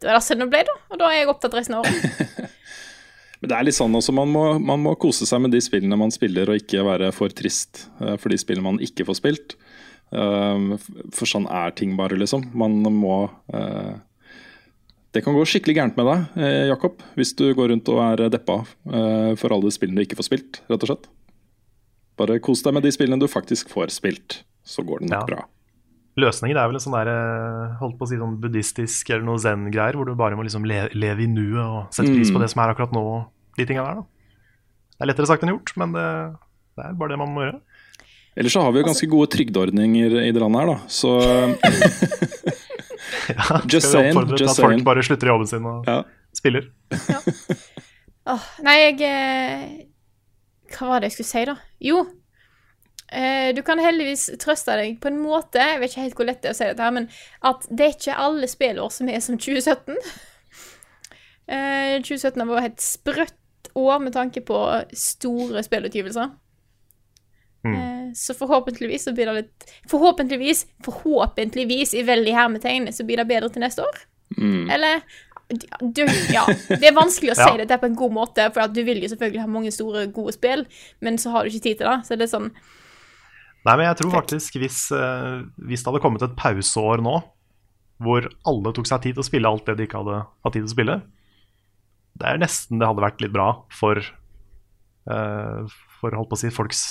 [0.00, 2.50] Det var det Xenoblade, da, og da er jeg opptatt resten av året.
[3.40, 5.96] Men det er litt sånn også, man må, man må kose seg med de spillene
[6.00, 9.54] man spiller, og ikke være for trist eh, for de spillene man ikke får spilt.
[10.12, 10.76] Eh,
[11.14, 12.44] For sånn er ting bare, liksom.
[12.54, 13.94] Man må eh,
[15.14, 18.28] Det kan gå skikkelig gærent med deg, eh, Jakob, hvis du går rundt og er
[18.34, 21.06] deppa eh, for alle spillene du ikke får spilt, rett og slett.
[22.18, 25.24] Bare kos deg med de spillene du faktisk får spilt, så går det nok Ja.
[25.36, 25.44] bra.
[26.18, 27.08] løsningen er vel en sånn der,
[27.80, 30.88] holdt på å si sånn buddhistisk eller noe zen-greier, hvor du bare må liksom le
[30.94, 32.42] leve i nuet og sette pris på Mm.
[32.42, 33.26] det som er akkurat nå,
[33.56, 34.02] de tinga der, da.
[34.02, 36.04] Det er lettere sagt enn gjort, men det,
[36.76, 37.60] det er bare det man må gjøre.
[38.34, 40.78] Ellers så har vi jo ganske gode trygdeordninger i det landet her, da.
[40.90, 41.14] Så
[43.28, 44.84] Ja, Just skal vi saying, oppfordre til at folk saying.
[44.84, 46.00] bare slutter i jobben sin og ja.
[46.36, 46.66] spiller.
[48.34, 49.64] Åh, nei, jeg eh,
[50.74, 51.56] Hva var det jeg skulle si, da?
[51.84, 52.02] Jo.
[53.14, 56.42] Eh, du kan heldigvis trøste deg på en måte, jeg vet ikke helt hvor lett
[56.42, 57.08] det er å si dette, her, men
[57.46, 59.98] at det er ikke alle spillår som er som 2017.
[61.44, 64.58] Eh, 2017 har vært et sprøtt år med tanke på
[64.96, 66.32] store spillutgivelser.
[67.64, 67.74] Mm.
[67.74, 73.28] Eh, Så forhåpentligvis så blir det litt Forhåpentligvis, forhåpentligvis i veldig hermetegn, så blir det
[73.30, 74.02] bedre til neste år.
[74.36, 74.68] Mm.
[74.70, 75.00] Eller
[75.80, 76.02] du,
[76.32, 77.56] ja, det er vanskelig å si Ja.
[77.62, 80.32] dette på en god måte, for at du vil jo selvfølgelig ha mange store, gode
[80.36, 80.64] spill,
[81.04, 81.98] men så har du ikke tid til det.
[82.08, 82.50] Så det er sånn
[83.64, 87.14] Nei, men jeg tror faktisk hvis, eh, hvis det hadde kommet et pauseår nå,
[88.04, 90.60] hvor alle tok seg tid til å spille alt det de ikke hadde hatt tid
[90.66, 90.96] til å spille,
[92.20, 93.96] det er nesten det hadde vært litt bra for,
[95.08, 95.64] uh,
[96.00, 96.82] for holdt på å si, folks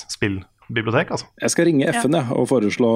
[0.73, 1.25] spillbibliotek, altså.
[1.41, 2.91] Jeg skal ringe FN jeg, og foreslå,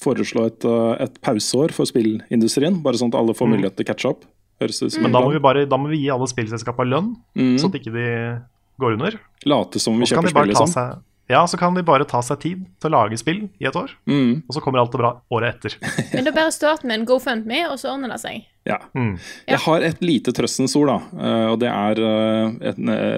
[0.00, 2.80] foreslå et, uh, et pauseår for spillindustrien.
[2.84, 3.56] Bare sånn at alle får Mm.
[3.56, 4.24] mulighet til å catche up.
[4.60, 7.16] Høres ut som Men da må, vi bare, da må vi gi alle spillselskapene lønn,
[7.36, 7.56] Mm.
[7.58, 8.40] så at ikke de
[8.78, 9.20] går under.
[9.46, 10.66] Late som vi Og kjøper spill, liksom.
[10.68, 10.98] seg,
[11.30, 13.90] ja, så kan de bare ta seg tid til å lage spill i et år,
[14.06, 14.42] Mm.
[14.48, 15.76] og så kommer alt det bra året etter.
[16.14, 18.44] Men da bare start med en GoFundMe, og så ordner det seg.
[18.66, 18.78] Ja.
[18.94, 19.18] Mm.
[19.48, 20.98] Jeg har et lite trøstens ord, da.
[21.18, 22.76] eh, Og det er, eh, et,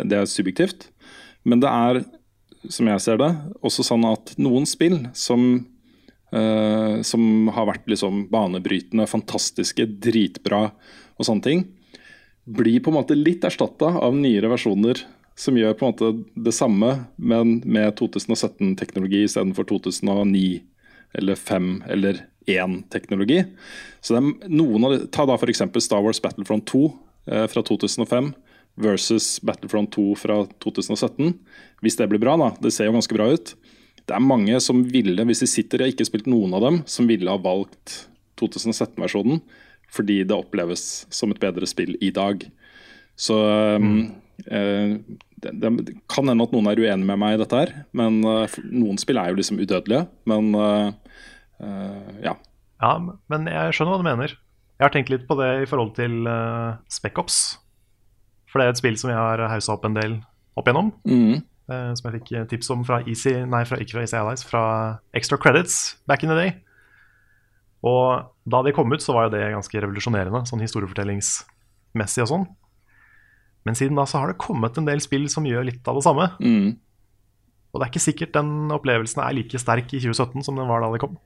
[0.08, 0.88] det er subjektivt.
[1.44, 2.04] Men det er,
[2.70, 3.30] som jeg ser det,
[3.64, 5.64] også sånn at noen spill som
[6.34, 10.68] uh, som har vært liksom banebrytende, fantastiske, dritbra
[11.16, 11.64] og sånne ting,
[12.44, 15.04] blir på en måte litt erstatta av nyere versjoner
[15.38, 20.60] som gjør på en måte det samme, men med 2017-teknologi istedenfor 2009
[21.18, 23.44] eller 5 eller 1-teknologi.
[24.00, 25.62] Så det er noen av de, Ta da f.eks.
[25.84, 26.82] Star Wars Battlefront 2
[27.30, 28.32] eh, fra 2005
[28.80, 31.34] versus Battlefront 2 fra 2017.
[31.84, 32.52] Hvis det blir bra, da.
[32.62, 33.54] Det ser jo ganske bra ut.
[34.02, 36.80] Det er mange som ville, hvis de sitter og ikke har spilt noen av dem,
[36.90, 38.06] som ville ha valgt
[38.40, 39.42] 2017-versjonen
[39.92, 42.46] fordi det oppleves som et bedre spill i dag.
[43.18, 43.36] Så
[43.76, 43.98] mm.
[44.46, 44.94] eh,
[45.42, 48.56] det, det kan hende at noen er uenig med meg i dette her, men eh,
[48.72, 50.06] noen spill er jo liksom udødelige.
[50.30, 51.18] Men eh,
[51.60, 52.36] eh, ja.
[52.82, 54.36] Ja, men jeg skjønner hva du mener.
[54.80, 57.36] Jeg har tenkt litt på det i forhold til uh, Spec-Ops.
[58.52, 60.18] For det er et spill som jeg har haussa opp en del
[60.60, 60.92] opp igjennom.
[61.08, 61.40] Mm.
[61.70, 64.64] Uh, som jeg fikk tips om fra Easy, nei, fra, ikke fra Easy Allies, fra
[65.16, 65.78] Extra Credits
[66.10, 66.52] back in the day.
[67.82, 72.46] Og da de kom ut, så var jo det ganske revolusjonerende, sånn historiefortellingsmessig og sånn.
[73.66, 76.04] Men siden da så har det kommet en del spill som gjør litt av det
[76.06, 76.28] samme.
[76.42, 76.74] Mm.
[77.72, 80.82] Og det er ikke sikkert den opplevelsen er like sterk i 2017 som den var
[80.82, 81.16] da det kom.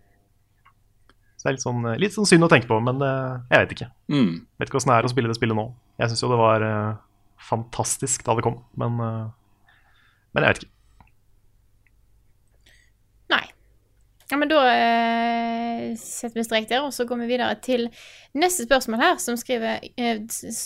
[1.36, 3.74] Så det er litt sånn, litt sånn synd å tenke på, men eh, jeg vet
[3.76, 3.88] ikke.
[4.12, 4.30] Mm.
[4.60, 5.66] Vet ikke åssen det er å spille det spillet nå.
[6.00, 6.92] Jeg syns jo det var eh,
[7.40, 9.26] fantastisk da det kom, men, eh,
[10.32, 10.72] men jeg vet ikke.
[13.32, 13.44] Nei.
[14.30, 17.86] Ja, men da eh, setter vi strek der, og så går vi videre til
[18.34, 20.18] neste spørsmål her, som skriver eh,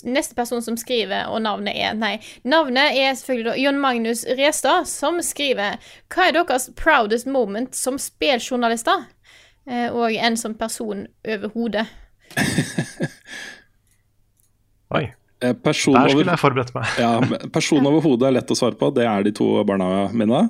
[0.08, 4.88] Neste person som skriver, og navnet er Nei, navnet er selvfølgelig da Jon Magnus Restad,
[4.88, 5.76] som skriver
[6.08, 9.08] Hva er deres proudest moment som spilljournalister?
[9.68, 11.84] Eh, og en som person overhodet.
[14.96, 15.04] Oi,
[15.64, 16.96] Person der skulle jeg forberedt meg.
[17.00, 17.12] ja,
[17.56, 18.90] person over hodet er lett å svare på.
[18.92, 20.42] Det er de to barna mine.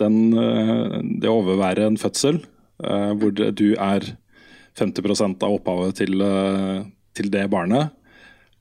[0.00, 4.10] Den, eh, det å overvære en fødsel eh, hvor du er
[4.76, 6.82] 50% av opphavet til, eh,
[7.16, 7.94] til det barnet,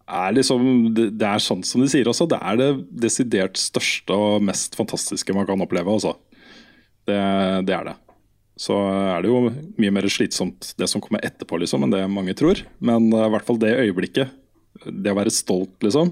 [0.05, 2.27] er liksom det, er sånn som de sier også.
[2.29, 2.69] Det er det
[3.05, 6.13] desidert største og mest fantastiske man kan oppleve, Også.
[7.05, 7.17] Det,
[7.65, 7.95] det er det.
[8.57, 9.49] Så er det jo
[9.81, 12.61] mye mer slitsomt det som kommer etterpå, liksom, enn det mange tror.
[12.79, 14.31] Men eh, i hvert fall det øyeblikket,
[14.83, 16.11] det å være stolt, liksom.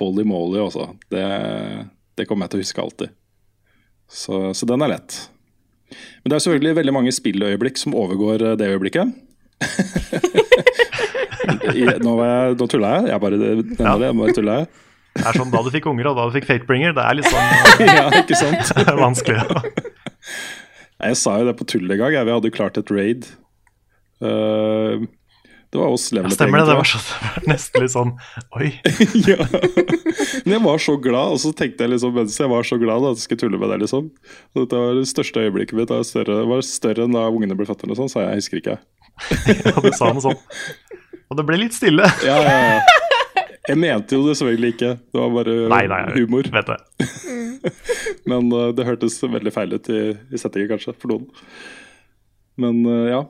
[0.00, 0.88] Holy moly, altså.
[1.12, 1.24] Det,
[2.16, 3.12] det kommer jeg til å huske alltid.
[4.12, 5.18] Så, så den er lett.
[6.22, 9.12] Men det er selvfølgelig veldig mange spilløyeblikk som overgår eh, det øyeblikket.
[11.72, 13.10] I, nå, jeg, nå tulla jeg.
[13.12, 13.92] Jeg bare Ja.
[13.98, 14.08] det.
[14.08, 14.70] Jeg bare tulla jeg.
[15.12, 16.94] Det er sånn da du fikk unger og da du fikk Fatebringer.
[16.96, 18.72] Det er litt sånn ja, ikke sant?
[18.80, 19.40] eh, vanskelig.
[19.42, 19.46] Ja.
[21.02, 22.16] Jeg sa jo det på tull en gang.
[22.16, 23.26] Vi hadde klart et raid.
[24.22, 25.04] Eh,
[25.72, 26.66] det var oss Ja, stemmer det.
[26.68, 28.10] Det var, så, det var nesten litt sånn
[28.58, 28.68] Oi.
[29.30, 29.46] ja.
[30.44, 33.04] Men jeg var så glad, og så tenkte jeg liksom mens jeg var så glad
[33.04, 34.10] da, at jeg skulle tulle med deg, liksom.
[34.52, 35.88] Og Dette var det største øyeblikket mitt.
[35.88, 38.34] Det var større, var større enn da ungene ble født, eller sånn, sa jeg.
[38.36, 38.78] Jeg husker ikke.
[39.64, 40.44] Ja, du sa noe sånt.
[41.32, 42.04] Og det ble litt stille.
[42.26, 43.02] Ja, ja, ja.
[43.70, 44.94] Jeg mente jo det selvfølgelig ikke.
[45.14, 46.48] Det var bare Nei, nei, humor.
[46.52, 46.78] vet det.
[48.28, 50.00] Men uh, det hørtes veldig feil ut i,
[50.34, 51.28] i settingen, kanskje, for noen.
[52.60, 53.22] Men uh, ja.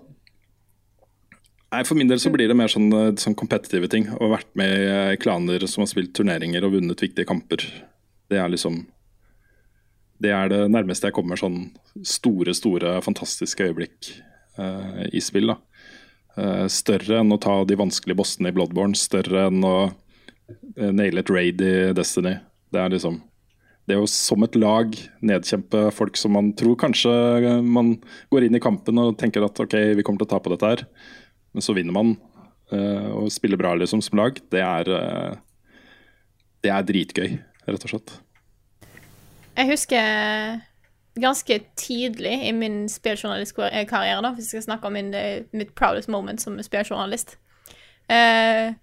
[1.72, 4.10] Nei, For min del så blir det mer sånn, eh, sånn kompetitive ting.
[4.20, 7.64] Og vært med i eh, klaner som har spilt turneringer og vunnet viktige kamper.
[8.28, 8.86] Det er liksom
[10.22, 11.72] Det er det nærmeste jeg kommer sånn
[12.06, 14.12] store, store, fantastiske øyeblikk
[14.54, 15.50] uh, i spill.
[15.50, 15.56] da.
[16.36, 18.94] Uh, større enn å ta de vanskelige bossene i Bloodborne.
[18.94, 19.90] Større enn å
[20.78, 22.36] naile et raid i Destiny.
[22.70, 23.18] Det er liksom
[23.90, 24.94] det å som et lag
[25.26, 27.96] nedkjempe folk som man tror kanskje man
[28.30, 30.70] går inn i kampen og tenker at ok, vi kommer til å ta på dette
[30.70, 30.84] her,
[31.52, 32.16] men så vinner man
[32.72, 35.32] eh, og spiller bra liksom som lag, det er eh,
[36.62, 37.30] Det er dritgøy,
[37.66, 38.12] rett og slett.
[39.56, 40.60] Jeg husker
[41.18, 45.10] ganske tidlig i min spilljournalistkarriere, hvis jeg skal snakke om min,
[45.52, 47.36] mitt proudest moment som spilljournalist
[48.10, 48.74] Uh,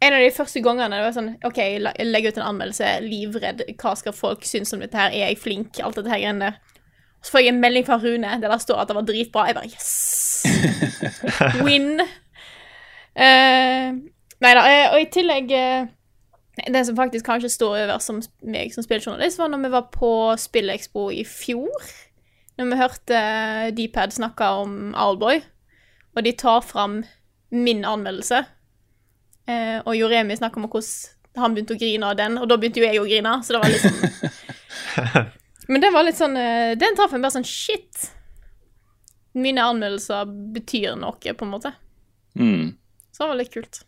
[0.00, 3.66] En av de første gangene det var sånn OK, jeg legger ut en anmeldelse, livredd.
[3.82, 5.12] Hva skal folk synes om dette her?
[5.12, 5.76] Er jeg flink?
[5.84, 6.78] Alt dette her greiene der.
[7.20, 9.44] Så får jeg en melding fra Rune der det står at det var dritbra.
[9.50, 10.29] Jeg bare Yes!
[11.66, 12.00] Win.
[13.10, 13.96] Uh,
[14.40, 14.60] nei da.
[14.64, 15.88] eh, og i tillegg eh,
[16.70, 20.12] Det som faktisk kanskje står over som meg som spilljournalist, var når vi var på
[20.38, 21.90] Spillekspo i fjor.
[22.58, 23.20] Når vi hørte
[23.76, 25.40] Dpad snakke om Owlboy,
[26.16, 27.00] og de tar fram
[27.50, 28.44] min anmeldelse.
[29.48, 32.82] Uh, og Joremi snakker om hvordan han begynte å grine av den, og da begynte
[32.82, 35.28] jo jeg å grine, så det var sånn
[35.70, 38.10] Men det var litt sånn Den traff en bare sånn Shit!
[39.38, 41.72] Mine anmeldelser betyr noe, på en måte.
[42.38, 42.72] Mm.
[43.10, 43.82] Så det var litt kult.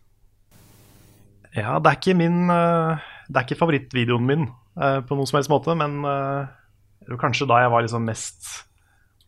[1.53, 5.37] Ja, det er ikke min eh, Det er ikke favorittvideoen min eh, på noen som
[5.37, 8.49] helst måte, men eh, kanskje da jeg var liksom mest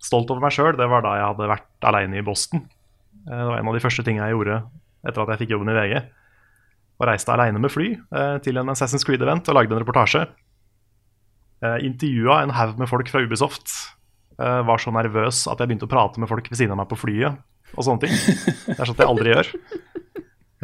[0.05, 2.65] stolt over meg sjøl, det var da jeg hadde vært aleine i Boston.
[3.25, 4.63] Det var en av de første tingene jeg gjorde
[5.05, 5.95] etter at jeg fikk jobben i VG.
[7.01, 7.89] Og reiste aleine med fly
[8.45, 10.27] til en Assassin's Creed-event og lagde en reportasje.
[11.65, 13.73] Eh, Intervjua en haug med folk fra Ubisoft.
[14.41, 16.91] Eh, Var så nervøs at jeg begynte å prate med folk ved siden av meg
[16.91, 17.39] på flyet
[17.75, 18.15] og sånne ting.
[18.69, 19.51] Det er sånt jeg aldri gjør.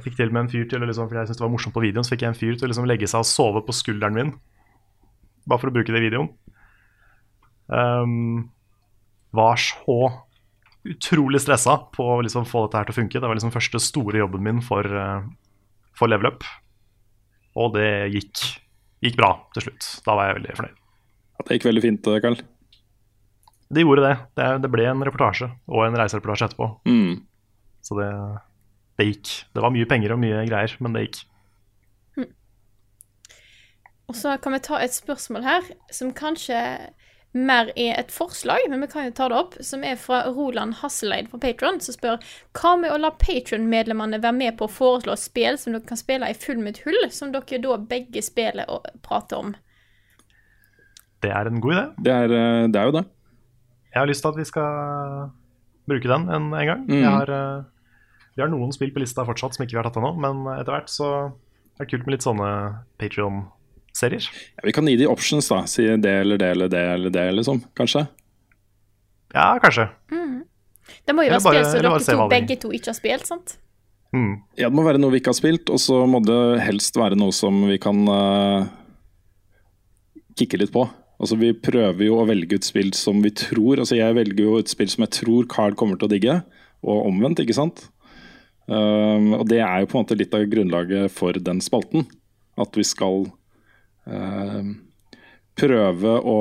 [0.01, 1.83] Jeg fikk til med en fyr til liksom, fordi jeg syntes det var morsomt på
[1.85, 4.17] videoen, så fikk jeg en fyr til å liksom legge seg og sove på skulderen
[4.17, 4.31] min.
[5.51, 6.31] Bare for å bruke det i videoen.
[7.71, 8.49] Um,
[9.37, 9.99] var så
[10.89, 13.21] utrolig stressa på å liksom få dette her til å funke.
[13.21, 15.27] Det var liksom første store jobben min for, eh,
[15.99, 16.47] for level up.
[17.61, 18.41] Og det gikk,
[19.05, 19.91] gikk bra til slutt.
[20.07, 20.81] Da var jeg veldig fornøyd.
[21.45, 22.41] Det gikk veldig fint, eh, Karl.
[23.71, 24.15] Det gjorde det.
[24.39, 26.71] Det, det ble en reportasje og en reisereportasje etterpå.
[26.91, 27.21] Mm.
[27.87, 28.11] Så det,
[28.99, 29.35] det gikk.
[29.55, 31.21] Det var mye penger og mye greier, men det gikk.
[34.11, 36.59] Og så kan vi ta et spørsmål her, som kanskje
[37.31, 40.81] mer er et forslag, men vi kan jo ta det opp, som er fra Roland
[40.81, 42.17] Hasseleid fra Patron, som spør
[42.59, 46.27] hva med å la Patron-medlemmene være med på å foreslå spill som dere kan spille
[46.27, 49.55] i full mitt hull, som dere da begge spiller og prater om?
[51.23, 51.87] Det er en god idé.
[52.03, 53.07] Det, er, eh, det er jo det.
[53.91, 55.31] Jeg har lyst til at vi skal
[55.91, 56.85] bruke den en, en gang.
[56.87, 57.05] Mm.
[57.07, 57.63] Har, eh,
[58.37, 60.77] vi har noen spill på lista fortsatt som ikke vi har tatt ennå, men etter
[60.77, 62.51] hvert så er det kult med litt sånne
[63.01, 64.29] Patrion-serier.
[64.59, 65.65] Ja, vi kan gi de options, da.
[65.71, 67.65] Si det eller det eller det eller det, liksom.
[67.79, 68.07] Kanskje.
[69.35, 69.89] Ja, kanskje.
[71.07, 73.57] Det må jo være spill som dere se to, begge to ikke har spilt, sant?
[74.15, 74.33] Mm.
[74.59, 77.19] Ja, det må være noe vi ikke har spilt, og så må det helst være
[77.19, 78.67] noe som vi kan uh,
[80.39, 80.85] kikke litt på.
[81.21, 84.59] Altså Vi prøver jo å velge ut spill som vi tror Altså Jeg velger jo
[84.61, 86.37] et spill som jeg tror Carl kommer til å digge,
[86.81, 87.91] og omvendt, ikke sant?
[88.71, 92.07] Um, og det er jo på en måte litt av grunnlaget for den spalten.
[92.61, 93.27] At vi skal
[94.07, 94.71] um,
[95.61, 96.39] prøve å,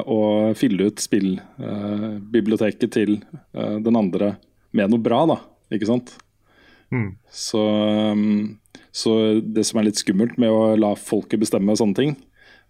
[0.00, 0.20] å
[0.56, 3.18] fylle ut spillbiblioteket til
[3.58, 4.36] uh, den andre
[4.74, 5.40] med noe bra, da.
[5.74, 6.14] Ikke sant?
[6.94, 7.10] Mm.
[7.28, 7.60] Så,
[8.14, 8.54] um,
[8.94, 12.16] så det som er litt skummelt med å la folket bestemme sånne ting,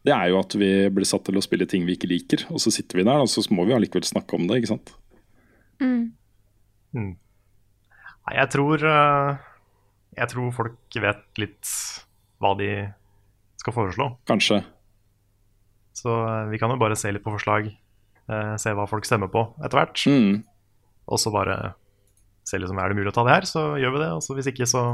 [0.05, 2.61] det er jo at vi blir satt til å spille ting vi ikke liker, og
[2.61, 4.93] så sitter vi der, og så må vi allikevel snakke om det, ikke sant.
[8.25, 9.41] Nei, jeg tror eh,
[10.15, 11.73] Jeg tror folk vet litt
[12.43, 12.69] hva de
[13.61, 14.11] skal foreslå.
[14.29, 14.61] Kanskje.
[15.97, 17.71] Så eh, vi kan jo bare se litt på forslag,
[18.29, 20.05] eh, se hva folk stemmer på etter hvert.
[20.11, 20.45] Mm.
[21.09, 21.75] Og så bare
[22.45, 24.13] se liksom, er det mulig å ta det her, så gjør vi det.
[24.19, 24.85] Og så hvis ikke, så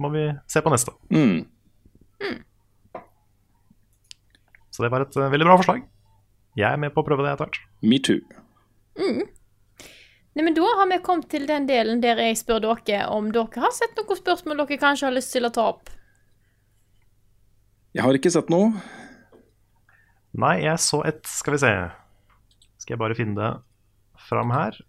[0.00, 0.96] må vi se på neste.
[1.12, 1.44] Mm.
[4.80, 5.82] Så det var et eh, veldig bra forslag.
[6.56, 7.58] Jeg er med på å prøve det etter hvert.
[7.84, 8.22] Me too.
[8.96, 13.60] Nei, men Da har vi kommet til den delen der jeg spør dere om dere
[13.60, 15.92] har sett noen spørsmål dere kanskje har lyst til å ta opp.
[17.92, 18.72] Jeg har ikke sett noe.
[20.40, 21.74] Nei, jeg så et Skal vi se.
[22.80, 23.52] Skal jeg bare finne det
[24.30, 24.80] fram her?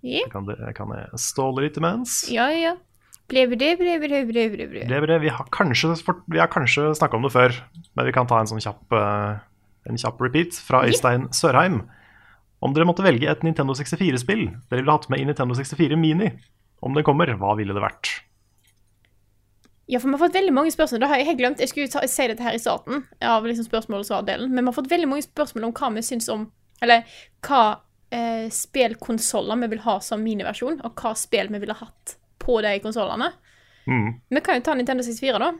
[0.00, 0.24] Yeah.
[0.32, 2.22] Kan, det, kan jeg ståle litt imens?
[2.32, 2.48] ja.
[2.48, 2.78] ja.
[4.70, 4.84] Ble.
[4.90, 5.94] Det, det, vi har kanskje,
[6.28, 7.56] vi har kanskje snakka om det før,
[7.96, 9.38] men vi kan ta en sånn kjapp, eh,
[9.88, 11.82] en kjapp repeat fra Øystein Sørheim.
[12.64, 16.30] Om dere måtte velge et Nintendo 64-spill dere ville hatt med i Nintendo 64 Mini,
[16.84, 18.12] om den kommer, hva ville det vært?
[19.88, 21.02] Ja, for vi har fått veldig mange spørsmål.
[21.02, 21.60] Det har jeg helt glemt.
[21.60, 24.52] Jeg skulle ta, si dette her i starten av liksom spørsmål og svar-delen.
[24.52, 26.46] Men vi har fått veldig mange spørsmål om hva vi syns om
[26.82, 27.04] Eller
[27.46, 27.80] hva
[28.12, 32.76] eh, spillkonsoller vi vil ha som miniversjon, og hva spill vi ville hatt på de
[32.84, 33.32] konsollene.
[33.88, 34.20] Mm.
[34.28, 35.52] Vi kan jo ta Nintendo 64, da.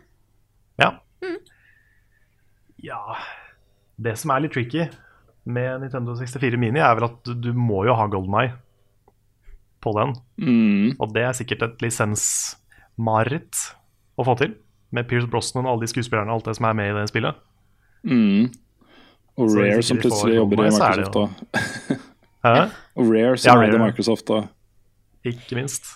[0.80, 0.90] Ja.
[2.84, 3.16] Ja
[3.96, 4.88] Det som er litt tricky
[5.44, 8.52] med Nintendo 64 Mini, er vel at du, må jo ha Golden Eye
[9.84, 10.14] på den.
[10.40, 10.94] Mm.
[10.96, 13.64] Og det er sikkert et lisensmareritt
[14.16, 14.54] å få til.
[14.94, 17.10] Med Pierce Brosnan og alle de skuespillerne og alt det som er med i det
[17.10, 17.42] spillet.
[18.08, 18.48] Mm.
[19.36, 21.98] Og Så Rare som plutselig jobber i Microsoft da.
[22.96, 24.40] Og Rare Ja, som er i Microsoft da.
[25.28, 25.92] Ikke minst.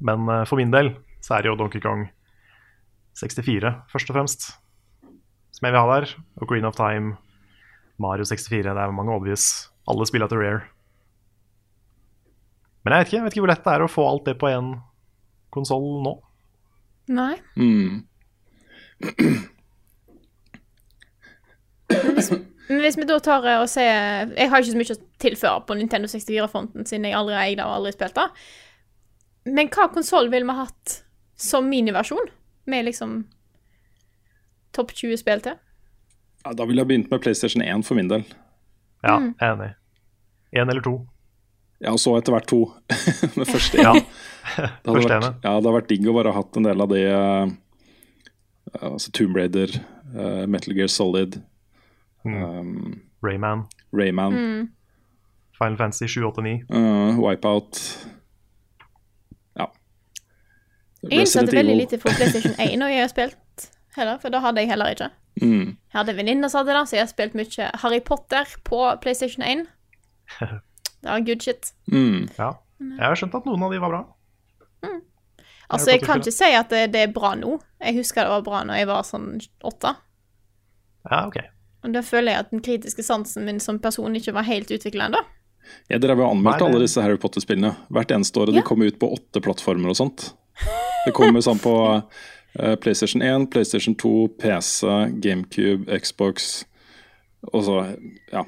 [0.00, 2.06] Men eh, for min del så er det jo Donkey Kong
[3.20, 4.50] 64 først og fremst
[5.60, 6.14] som jeg vil ha der.
[6.40, 7.16] Og Green of Time,
[8.00, 8.62] Mario 64.
[8.64, 9.68] Det er mange obvious.
[9.88, 10.62] Alle spiller til Rare.
[12.84, 14.38] Men jeg vet ikke, jeg vet ikke hvor lett det er å få alt det
[14.40, 14.72] på én
[15.52, 16.14] konsoll nå.
[17.12, 17.34] Nei.
[17.60, 18.00] Mm.
[22.70, 25.62] Men hvis vi da tar eh, og ser Jeg har ikke så mye å tilføre
[25.66, 28.28] på Nintendo 64-fronten, siden jeg aldri har eid det og aldri spilt det.
[29.44, 30.96] Men hva konsoll ville vi hatt
[31.40, 32.26] som miniversjon?
[32.70, 33.24] Med liksom
[34.76, 35.56] topp 20 spill til?
[36.44, 38.24] Ja, da ville jeg begynt med PlayStation 1 for min del.
[39.04, 39.70] Ja, er enig.
[40.56, 40.94] Én eller to.
[41.80, 42.60] Ja, og så etter hvert to.
[43.38, 43.94] med først Ja.
[43.94, 44.04] én.
[44.50, 46.88] Det hadde vært, ja, det hadde vært digg å bare ha hatt en del av
[46.90, 47.50] de uh,
[48.80, 49.70] altså Tomb Raider,
[50.16, 51.36] uh, Metal Gear Solid,
[52.24, 54.34] um, Rayman, Rayman,
[55.60, 56.64] Final Fantasy 789.
[56.72, 58.19] Uh, Wipeout Ja.
[61.02, 64.40] Jeg innsatte Resident veldig lite for PlayStation 1 når jeg har spilt heller, for da
[64.44, 65.10] hadde jeg heller ikke.
[65.40, 65.76] Mm.
[65.90, 69.42] Jeg hadde venninner som hadde det, så jeg har spilt mye Harry Potter på PlayStation
[69.46, 69.66] 1.
[71.00, 71.70] Det var good shit.
[71.90, 72.26] Mm.
[72.36, 72.50] Ja.
[72.80, 74.00] Jeg har skjønt at noen av de var bra.
[75.70, 77.54] Altså, jeg kan ikke si at det, det er bra nå.
[77.78, 79.28] Jeg husker det var bra når jeg var sånn
[79.64, 79.92] åtte.
[81.06, 81.36] Ja, ok.
[81.86, 85.06] Og da føler jeg at den kritiske sansen min som person ikke var helt utvikla
[85.06, 85.22] ennå.
[85.88, 88.60] Jeg drev og anmeldte Nei, det- alle disse Harry Potter-spillene hvert eneste år, og Ja.
[88.60, 90.32] de kom ut på åtte plattformer og sånt.
[91.06, 94.86] Det kommer sånn på uh, PlayStation 1, PlayStation 2, PC,
[95.22, 96.64] GameCube, Xbox
[97.48, 97.76] og så
[98.32, 98.44] ja.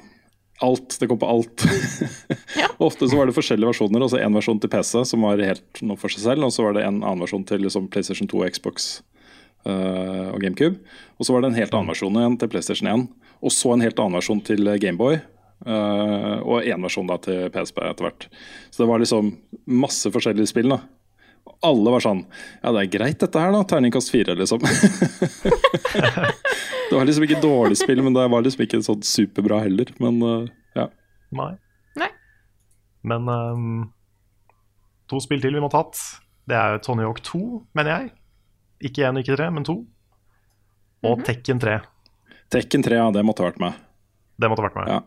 [0.63, 0.95] Alt.
[0.99, 1.65] Det kom på alt.
[2.59, 2.67] Ja.
[2.77, 4.03] Ofte så var det forskjellige versjoner.
[4.05, 6.77] Altså En versjon til PC som var helt noe for seg selv, og så var
[6.77, 8.87] det en annen versjon til liksom, PlayStation 2, Xbox
[9.65, 10.77] uh, og GameCube.
[11.17, 13.05] Og så var det en helt annen versjon igjen til PlayStation 1,
[13.43, 15.17] og så en helt annen versjon til eh, Gameboy.
[15.63, 18.27] Uh, og én versjon da til PSP etter hvert.
[18.69, 19.33] Så det var liksom
[19.83, 20.75] masse forskjellige spill.
[20.75, 20.83] da
[21.63, 22.25] Alle var sånn
[22.61, 23.61] Ja, det er greit dette her, da.
[23.67, 24.59] Terningkast fire, liksom.
[26.89, 29.89] det var liksom ikke dårlig spill, men det var liksom ikke sånn superbra heller.
[30.03, 30.45] Men uh,
[30.77, 30.87] ja.
[31.35, 31.51] Nei.
[31.99, 32.09] Nei.
[33.07, 33.71] Men um,
[35.11, 36.03] to spill til vi måtte tatt.
[36.49, 37.39] Det er Tony Hawk 2,
[37.77, 38.11] mener jeg.
[38.89, 39.79] Ikke én, ikke tre, men to.
[41.03, 41.25] Og Mhm.
[41.27, 41.77] Tekken 3.
[42.53, 43.75] Tekken 3, ja, det måtte ha vært med.
[44.39, 44.87] Det måtte vært med.
[44.91, 45.01] Ja.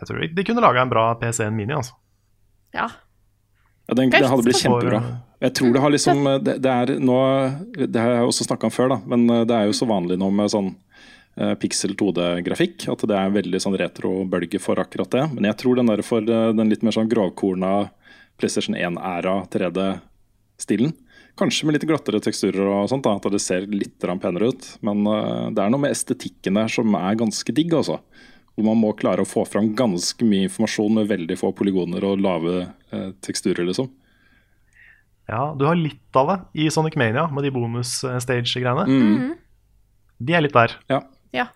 [0.00, 1.94] Jeg tror de- de kunne laga en bra PC1 Mini, altså.
[2.74, 2.88] Ja.
[3.86, 5.00] Ja, den, det hadde blitt kjempebra.
[5.44, 7.18] Jeg tror det har liksom Det, det er nå
[7.76, 10.18] Det har jeg også snakka om før, da, men eh, det er jo så vanlig
[10.20, 10.72] nå med sånn
[11.36, 15.24] eh, pixel 2D-grafikk at det er en veldig sånn retro-bølge for akkurat det.
[15.36, 17.90] Men jeg tror den der for eh, den litt mer sånn grovkorna
[18.40, 20.96] PlayStation 1-æra 3D-stilen
[21.36, 24.68] Kanskje med litt glattere teksturer og sånt, da, at det ser litt penere ut.
[24.80, 25.02] Men
[25.52, 27.98] det er noe med estetikken der som er ganske digg, altså.
[28.56, 32.22] Hvor man må klare å få fram ganske mye informasjon med veldig få polygoner og
[32.24, 33.90] lave eh, teksturer, liksom.
[35.26, 38.86] Ja, du har litt av det i Sonic Mania med de bonus-stage-greiene.
[38.86, 39.34] Mm.
[40.22, 40.76] De er litt der.
[40.88, 41.02] Ja.
[41.34, 41.48] Ja.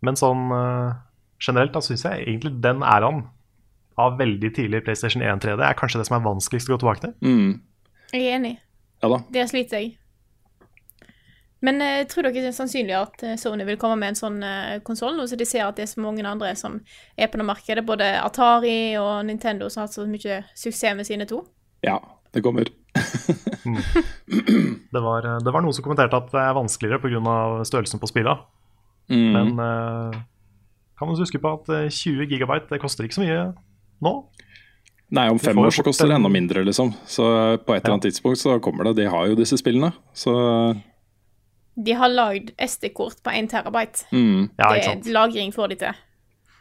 [0.00, 0.96] Men sånn eh,
[1.42, 3.24] generelt da syns jeg egentlig den æraen
[3.98, 7.02] av veldig tidlig PlayStation 1 3D er kanskje det som er vanskeligst å gå tilbake
[7.04, 7.14] til.
[7.26, 7.50] Mm.
[8.14, 8.54] Jeg er enig.
[9.02, 9.18] Ja da.
[9.34, 9.96] Det sliter jeg.
[11.64, 14.36] Men uh, tror dere det er sannsynlig at eh, Sony vil komme med en sånn
[14.44, 16.78] uh, konsoll, nå som de ser at det er så mange andre som
[17.18, 17.86] er på det markedet?
[17.86, 21.42] Både Atari og Nintendo som har hatt så mye suksess med sine to.
[21.82, 21.98] Ja,
[22.34, 22.70] det kommer.
[24.92, 27.64] Det var, eh, det var noen som kommenterte at det er vanskeligere pga.
[27.68, 28.40] størrelsen på spillene.
[29.08, 29.32] Mm.
[29.32, 30.16] Men uh,
[30.98, 33.40] kan man huske på at eh, 20 gigabyte det koster ikke så mye
[34.04, 34.12] nå?
[35.16, 36.92] Nei, om fem år så koster det enda mindre, liksom.
[37.08, 37.24] Så
[37.64, 38.98] på et eller annet tidspunkt så kommer det.
[38.98, 39.92] De har jo disse spillene.
[40.12, 40.34] Så
[41.78, 44.04] De har lagd SD-kort på 1 terabyte.
[44.10, 44.50] mm.
[44.58, 46.00] Ja, det ikke er lagring får de til.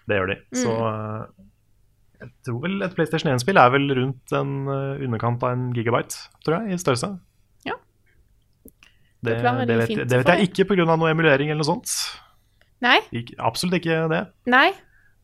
[0.08, 0.38] Det gjør de.
[0.56, 1.24] Så eh,
[2.22, 6.22] jeg tror vel et PlayStation 1-spill er vel rundt en eh, underkant av en gigabyte,
[6.46, 7.10] tror jeg, i størrelse.
[7.68, 7.76] Ja.
[9.26, 10.86] Det, det, det, vet, fint det vet jeg ikke pga.
[10.88, 11.96] noe emulering eller noe sånt.
[12.86, 13.00] Nei?
[13.12, 14.24] Ikke, absolutt ikke det.
[14.46, 14.70] Nei?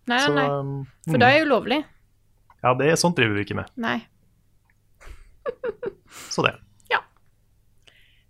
[0.10, 0.48] Nei, nei, Så, nei.
[0.50, 0.74] um,
[1.06, 1.22] For mm.
[1.22, 1.80] det er jo ulovlig.
[2.64, 3.70] Ja, det, sånt driver vi ikke med.
[3.80, 4.00] Nei.
[6.34, 6.58] Så det.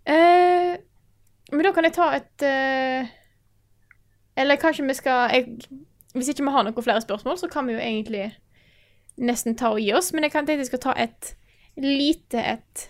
[0.04, 0.74] Eh,
[1.54, 3.12] men da kan jeg ta et uh,
[4.36, 5.58] Eller kanskje vi skal jeg,
[6.14, 8.32] Hvis ikke vi har noen flere spørsmål, så kan vi jo egentlig
[9.14, 10.12] nesten ta og gi oss.
[10.12, 11.34] Men jeg kan tenke jeg skal ta et
[11.78, 12.84] lite et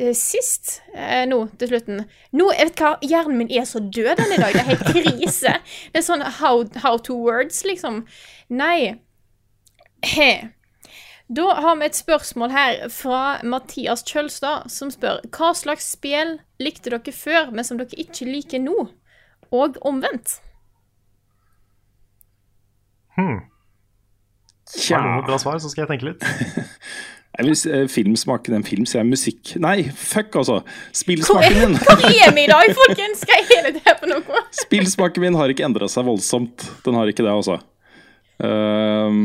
[0.00, 2.02] uh, sist uh, nå til slutten.
[2.34, 4.54] Nå, jeg vet hva, Hjernen min er så død den i dag.
[4.54, 5.56] Det er helt krise.
[5.92, 8.02] Det er sånn how, how to words, liksom.
[8.50, 8.96] Nei.
[10.04, 10.30] He.
[11.32, 16.92] Da har vi et spørsmål her fra Mathias Kjølstad, som spør hva slags spill likte
[16.92, 18.76] dere før, men som dere ikke liker nå?
[19.54, 20.40] Og omvendt.
[23.16, 23.44] Hmm.
[24.90, 26.24] Har noe bra svar, så skal jeg tenke litt.
[27.34, 30.60] Jeg vil eh, film smaker en film, sier jeg musikk Nei, fuck, altså!
[30.94, 33.24] Spillsmaken min Hvor er vi i dag, folkens?
[33.26, 34.42] jeg hele det her på noe?
[34.54, 36.62] Spillsmaken min har ikke endra seg voldsomt.
[36.86, 37.56] Den har ikke det, altså.
[38.38, 39.24] Ehm,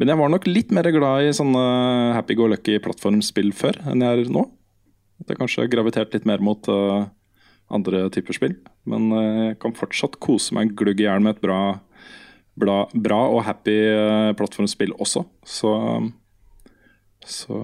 [0.00, 1.62] men jeg var nok litt mer glad i sånne
[2.16, 4.46] happy go lucky plattformspill før enn jeg er nå.
[5.20, 7.04] At jeg kanskje har gravitert litt mer mot uh,
[7.68, 8.54] andre typer spill.
[8.88, 11.60] Men uh, jeg kan fortsatt kose meg glugg i hjel med et bra,
[12.56, 15.26] bra, bra og happy uh, plattformspill også.
[15.44, 15.74] Så,
[17.20, 17.60] så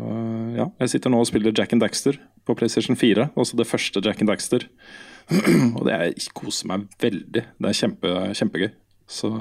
[0.59, 0.68] ja.
[0.84, 3.30] Jeg sitter nå og spiller Jack and Daxter på PlayStation 4.
[3.32, 4.68] Altså det første Jack and Daxter.
[5.74, 7.43] Og det er, koser meg veldig.
[7.57, 8.68] Det er kjempe, kjempegøy.
[9.11, 9.32] Så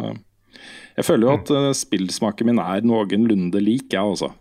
[0.96, 4.32] jeg føler jo at eh, spillsmaken min er noenlunde lik, jeg også.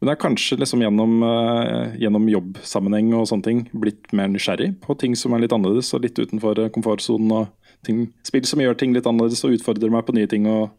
[0.00, 4.72] Men det er kanskje liksom gjennom, eh, gjennom jobbsammenheng og sånne ting blitt mer nysgjerrig
[4.82, 7.32] på ting som er litt annerledes og litt utenfor eh, komfortsonen.
[7.36, 10.70] og ting, Spill som gjør ting litt annerledes og utfordrer meg på nye ting og,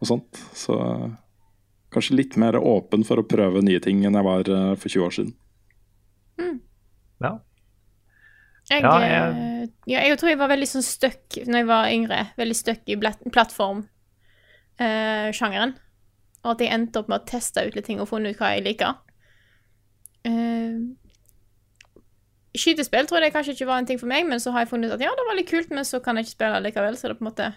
[0.00, 0.40] og sånt.
[0.56, 0.78] Så
[1.92, 5.18] kanskje litt mer åpen for å prøve nye ting enn jeg var for 20 år
[5.18, 5.36] siden.
[7.22, 7.38] Ja.
[8.70, 11.84] Jeg, Ja, ja, jeg- ja, jeg tror jeg var veldig sånn stuck når jeg var
[11.86, 12.26] yngre.
[12.36, 12.96] Veldig stuck i
[13.30, 15.74] plattform-sjangeren.
[16.44, 18.50] og at jeg endte opp med å teste ut litt ting og funnet ut hva
[18.54, 18.94] jeg liker.
[20.26, 20.80] Uh,
[22.56, 24.86] skytespill tror jeg kanskje ikke var en ting for meg, men så har jeg funnet
[24.90, 27.02] ut at ja, det var litt kult, men så kan jeg ikke spille likevel, så
[27.08, 27.54] det er på en måte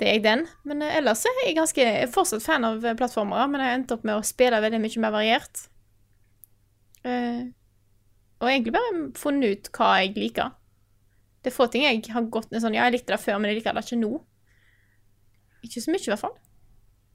[0.00, 0.46] Det er jeg den.
[0.64, 3.68] Men uh, ellers er jeg ganske jeg er fortsatt fan av plattformer plattformere, men jeg
[3.68, 5.68] har endt opp med å spille veldig mye mer variert.
[7.04, 7.42] Eh,
[8.40, 10.54] og egentlig bare funnet ut hva jeg liker.
[11.40, 13.50] Det er få ting jeg har gått ned sånn Ja, jeg likte det før, men
[13.50, 14.12] jeg liker det ikke nå.
[15.64, 16.36] Ikke så mye, i hvert fall.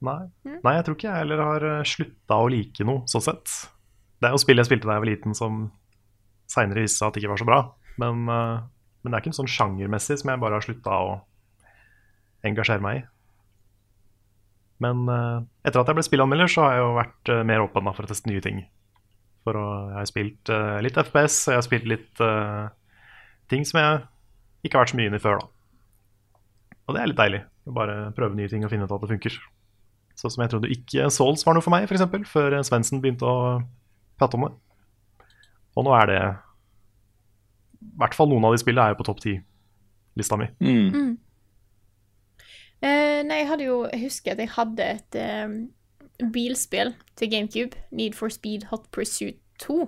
[0.06, 0.20] Nei.
[0.46, 0.60] Mm.
[0.60, 3.58] Nei, jeg tror ikke jeg heller har slutta å like noe, sånn sett.
[4.22, 5.66] Det er jo spill jeg spilte da jeg var liten som
[6.52, 7.60] seinere viste seg at det ikke var så bra.
[8.02, 8.62] Men, eh,
[9.02, 11.12] men det er ikke en sånn sjangermessig som jeg bare har slutta å
[12.46, 13.06] engasjere meg i.
[14.84, 17.92] Men eh, etter at jeg ble spillanmelder, så har jeg jo vært eh, mer åpen
[17.94, 18.66] for å teste nye ting.
[19.46, 22.66] For å, jeg har spilt uh, litt FPS, og jeg har spilt litt uh,
[23.52, 24.00] ting som jeg
[24.66, 25.52] ikke har vært så mye inn i før, da.
[26.86, 27.42] Og det er litt deilig.
[27.66, 29.38] Å bare prøve nye ting og finne ut at det funker.
[30.16, 33.60] Sånn som jeg trodde ikke Souls var noe for meg, f.eks., før Svendsen begynte å
[34.20, 34.54] prate om det.
[35.76, 39.22] Og nå er det I hvert fall noen av de spillene er jo på topp
[39.26, 40.48] ti-lista mi.
[40.64, 41.16] Mm.
[42.86, 45.46] Eh, nei, jeg hadde jo Jeg husker at jeg hadde et eh,
[46.32, 47.78] bilspill til GameCube.
[47.92, 49.82] Need for Speed Hot Pursuit 2.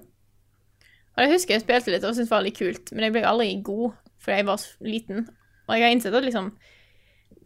[1.17, 3.23] Og jeg husker jeg spilte litt og syntes det var litt kult, men jeg ble
[3.25, 5.23] aldri god fordi jeg var liten.
[5.67, 6.51] Og jeg har innsett at liksom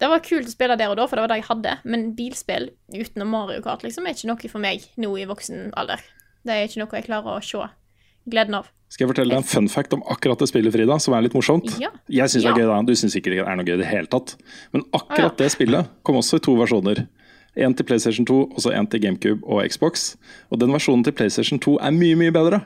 [0.01, 2.07] Det var kult å spille der og da, for det var det jeg hadde, men
[2.17, 6.01] bilspill utenom Mario Kart liksom er ikke noe for meg nå i voksen alder.
[6.41, 7.67] Det er ikke noe jeg klarer å se
[8.31, 8.71] gleden av.
[8.89, 11.35] Skal jeg fortelle deg en fun fact om akkurat det spillet, Frida, som er litt
[11.37, 11.69] morsomt?
[11.79, 11.91] Ja.
[12.11, 12.79] Jeg syns det er gøy, da.
[12.89, 14.33] Du syns ikke det er noe gøy i det hele tatt.
[14.73, 15.37] Men akkurat Ah, ja.
[15.45, 17.05] det spillet kom også i to versjoner.
[17.55, 20.15] En til PlayStation 2 og så en til GameCube og Xbox.
[20.49, 22.61] Og den versjonen til PlayStation 2 er mye, mye bedre.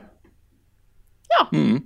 [1.32, 1.46] Ja.
[1.52, 1.82] Mm.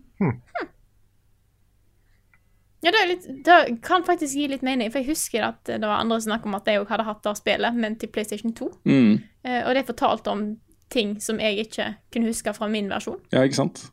[2.80, 5.84] Ja, det, er litt, det kan faktisk gi litt mening, for jeg husker at det
[5.84, 8.55] var andre som snakket om at jeg òg hadde hatt det spillet, men til PlayStation
[8.57, 8.68] 2.
[8.88, 9.18] Mm.
[9.44, 10.44] Eh, og det fortalte om
[10.92, 13.20] ting som jeg ikke kunne huske fra min versjon.
[13.32, 13.90] Ja, ikke sant?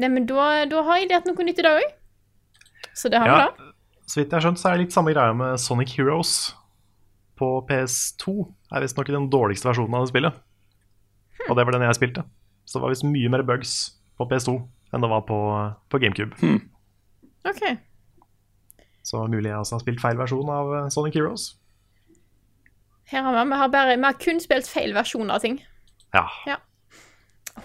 [0.00, 1.94] Nei, men da, da har jeg lært noe nytt i dag òg.
[2.94, 3.72] Så det har vi da.
[4.06, 6.54] så vidt jeg har skjønt, så er det litt samme greia med Sonic Heroes
[7.38, 8.34] på PS2.
[8.74, 10.38] Er visstnok den dårligste versjonen av det spillet.
[11.48, 12.24] Og det var den jeg spilte.
[12.64, 13.74] Så det var visst mye mer bugs
[14.18, 14.56] på PS2
[14.94, 15.38] enn det var på,
[15.90, 16.38] på GameCube.
[17.50, 17.64] OK.
[19.04, 21.48] Så mulig jeg også har spilt feil versjon av eh, Sonic Heroes.
[23.10, 25.58] Her har vi, vi, har bare, vi har kun spilt feil versjoner av ting.
[26.14, 26.56] Ja.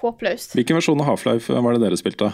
[0.01, 0.57] Håpløst.
[0.57, 2.33] Hvilken versjon av Half-Life var det dere spilte?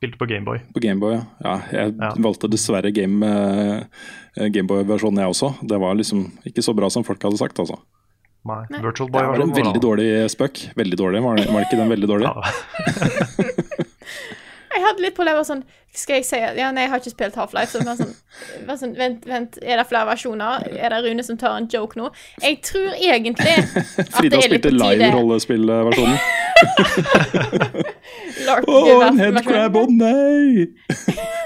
[0.00, 0.58] Spilte på Gameboy.
[0.72, 1.22] På Gameboy, ja.
[1.44, 2.10] ja jeg Ja.
[2.24, 5.50] valgte dessverre Game, eh, Gameboy-versjonen, jeg også.
[5.60, 7.76] Det var liksom ikke så bra som folk hadde sagt, altså.
[8.48, 8.80] Nei, Nei.
[8.80, 10.62] Virtual Det Boy var var en veldig dårlig spøk.
[10.80, 12.32] Veldig dårlig, var det, var ikke den veldig dårlig?
[14.70, 17.72] Jeg hadde litt problemer sånn Skal jeg si Ja, nei, jeg har ikke spilt Half-Life.
[17.74, 18.14] Så det var sånn,
[18.68, 20.64] var sånn Vent, vent, er det flere versjoner?
[20.78, 22.06] Er det Rune som tar en joke nå?
[22.44, 26.18] Jeg tror egentlig at Frida det er litt spilte på tide live-rollespillversjonen.
[28.50, 29.76] Lark Å, en headcrab!
[29.78, 30.66] Å nei!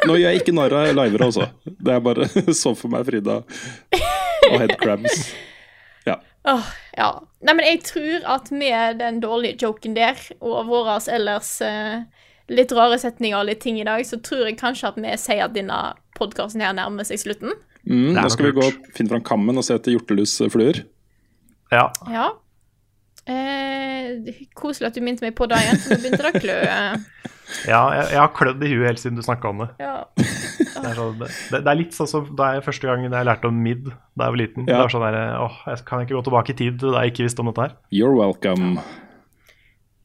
[0.09, 1.48] Nå gjør jeg ikke narr av livere, altså.
[1.64, 2.28] Det er bare
[2.62, 5.26] sånn for meg Frida og headcrabs.
[6.09, 6.18] Ja.
[6.50, 7.11] Åh, ja.
[7.44, 12.05] Nei, men jeg tror at med den dårlige joken der, og våre ellers eh,
[12.52, 15.46] litt rare setninger og litt ting i dag, så tror jeg kanskje at vi sier
[15.46, 15.80] at denne
[16.18, 17.57] podkasten her nærmer seg slutten.
[17.84, 20.84] Mm, nå skal vi gå og finne fram kammen og se etter hjortelusfluer.
[21.72, 21.88] Ja.
[22.12, 22.30] Ja.
[23.25, 26.57] Eh, koselig at du minte meg på det igjen, for nå begynte det å klø.
[27.72, 29.68] ja jeg, jeg har klødd i huet helt siden du snakka om det.
[29.81, 29.95] Ja.
[30.16, 33.49] Det er, sånn, det, det er litt sånn som da jeg første gang jeg lærte
[33.49, 34.68] om mid da jeg var liten.
[34.68, 37.29] Det var sånn der, åh, jeg Kan ikke gå tilbake i tid da jeg ikke
[37.29, 37.79] visste om dette her?
[37.95, 38.83] You're welcome.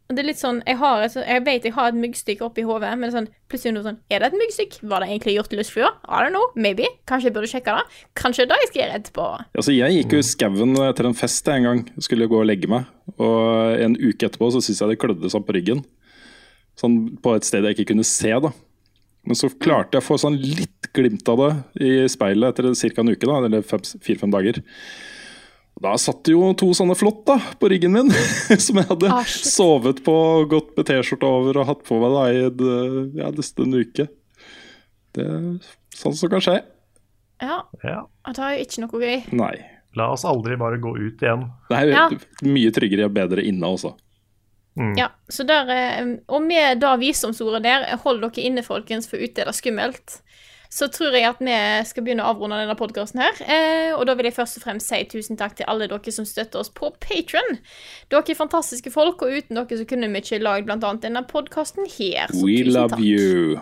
[0.10, 2.90] Det er litt sånn, Jeg, har et, jeg vet jeg har et myggstykke oppi hodet,
[2.98, 4.78] men det er sånn, plutselig noe sånn Er det et myggstykk?
[4.90, 6.48] Var det egentlig gjort I don't know.
[6.56, 6.88] Maybe.
[7.06, 7.84] Kanskje jeg burde sjekke det?
[8.18, 9.28] Kanskje det jeg skal gjøre etterpå.
[9.54, 11.84] Altså, jeg gikk jo i skauen etter en fest en gang.
[12.02, 12.90] Skulle gå og legge meg.
[13.22, 15.86] Og en uke etterpå så syntes jeg det klødde sånn på ryggen.
[16.80, 18.50] Sånn på et sted jeg ikke kunne se, da.
[19.30, 23.04] Men så klarte jeg å få sånn litt glimt av det i speilet etter ca.
[23.04, 24.64] en uke, da, eller fire-fem dager.
[25.82, 28.10] Da satt det jo to sånne flott da, på ryggen min,
[28.66, 30.16] som jeg hadde Ah, sovet på,
[30.52, 32.42] gått med T-skjorte over og hatt på meg da i
[33.22, 34.10] ja, nesten en uke.
[35.16, 35.46] Det er
[35.96, 36.58] sånn som kan skje.
[37.40, 38.02] Ja, Ja.
[38.28, 39.22] det er jo ikke noe gøy.
[39.40, 39.54] Nei.
[39.98, 41.48] La oss aldri bare gå ut igjen.
[41.72, 42.10] Det er Ja.
[42.44, 43.96] mye tryggere og bedre inne også.
[44.96, 49.42] Ja, så der, eh, Og med det visdomsordet der, hold dere inne, folkens, for ute
[49.42, 50.22] er det skummelt.
[50.70, 51.54] Så tror jeg at vi
[51.90, 53.40] skal begynne å avrunde denne podkasten her.
[53.42, 56.28] Eh, og da vil jeg først og fremst si tusen takk til alle dere som
[56.30, 57.58] støtter oss på Patron.
[58.14, 60.94] Dere er fantastiske folk, og uten dere så kunne vi ikke lagd bl.a.
[61.02, 62.30] denne podkasten her.
[62.30, 63.02] Så We tusen love takk.
[63.02, 63.58] you.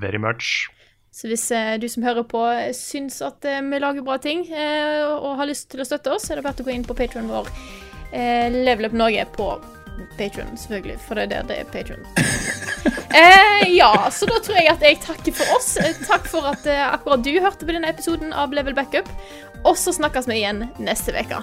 [0.00, 0.68] Very much.
[1.10, 2.44] Så hvis eh, du som hører på
[2.78, 6.28] syns at eh, vi lager bra ting eh, og har lyst til å støtte oss,
[6.30, 7.50] er det verdt å gå inn på Patron vår.
[8.14, 9.50] Eh, Level Up Norge på
[10.18, 12.04] Patron, selvfølgelig, for det er der det er Patron.
[13.22, 15.76] eh, ja, så da tror jeg at jeg takker for oss.
[15.76, 19.10] Eh, Takk for at eh, akkurat du hørte på denne episoden av Level Backup.
[19.64, 21.42] Og så snakkes vi igjen neste uke.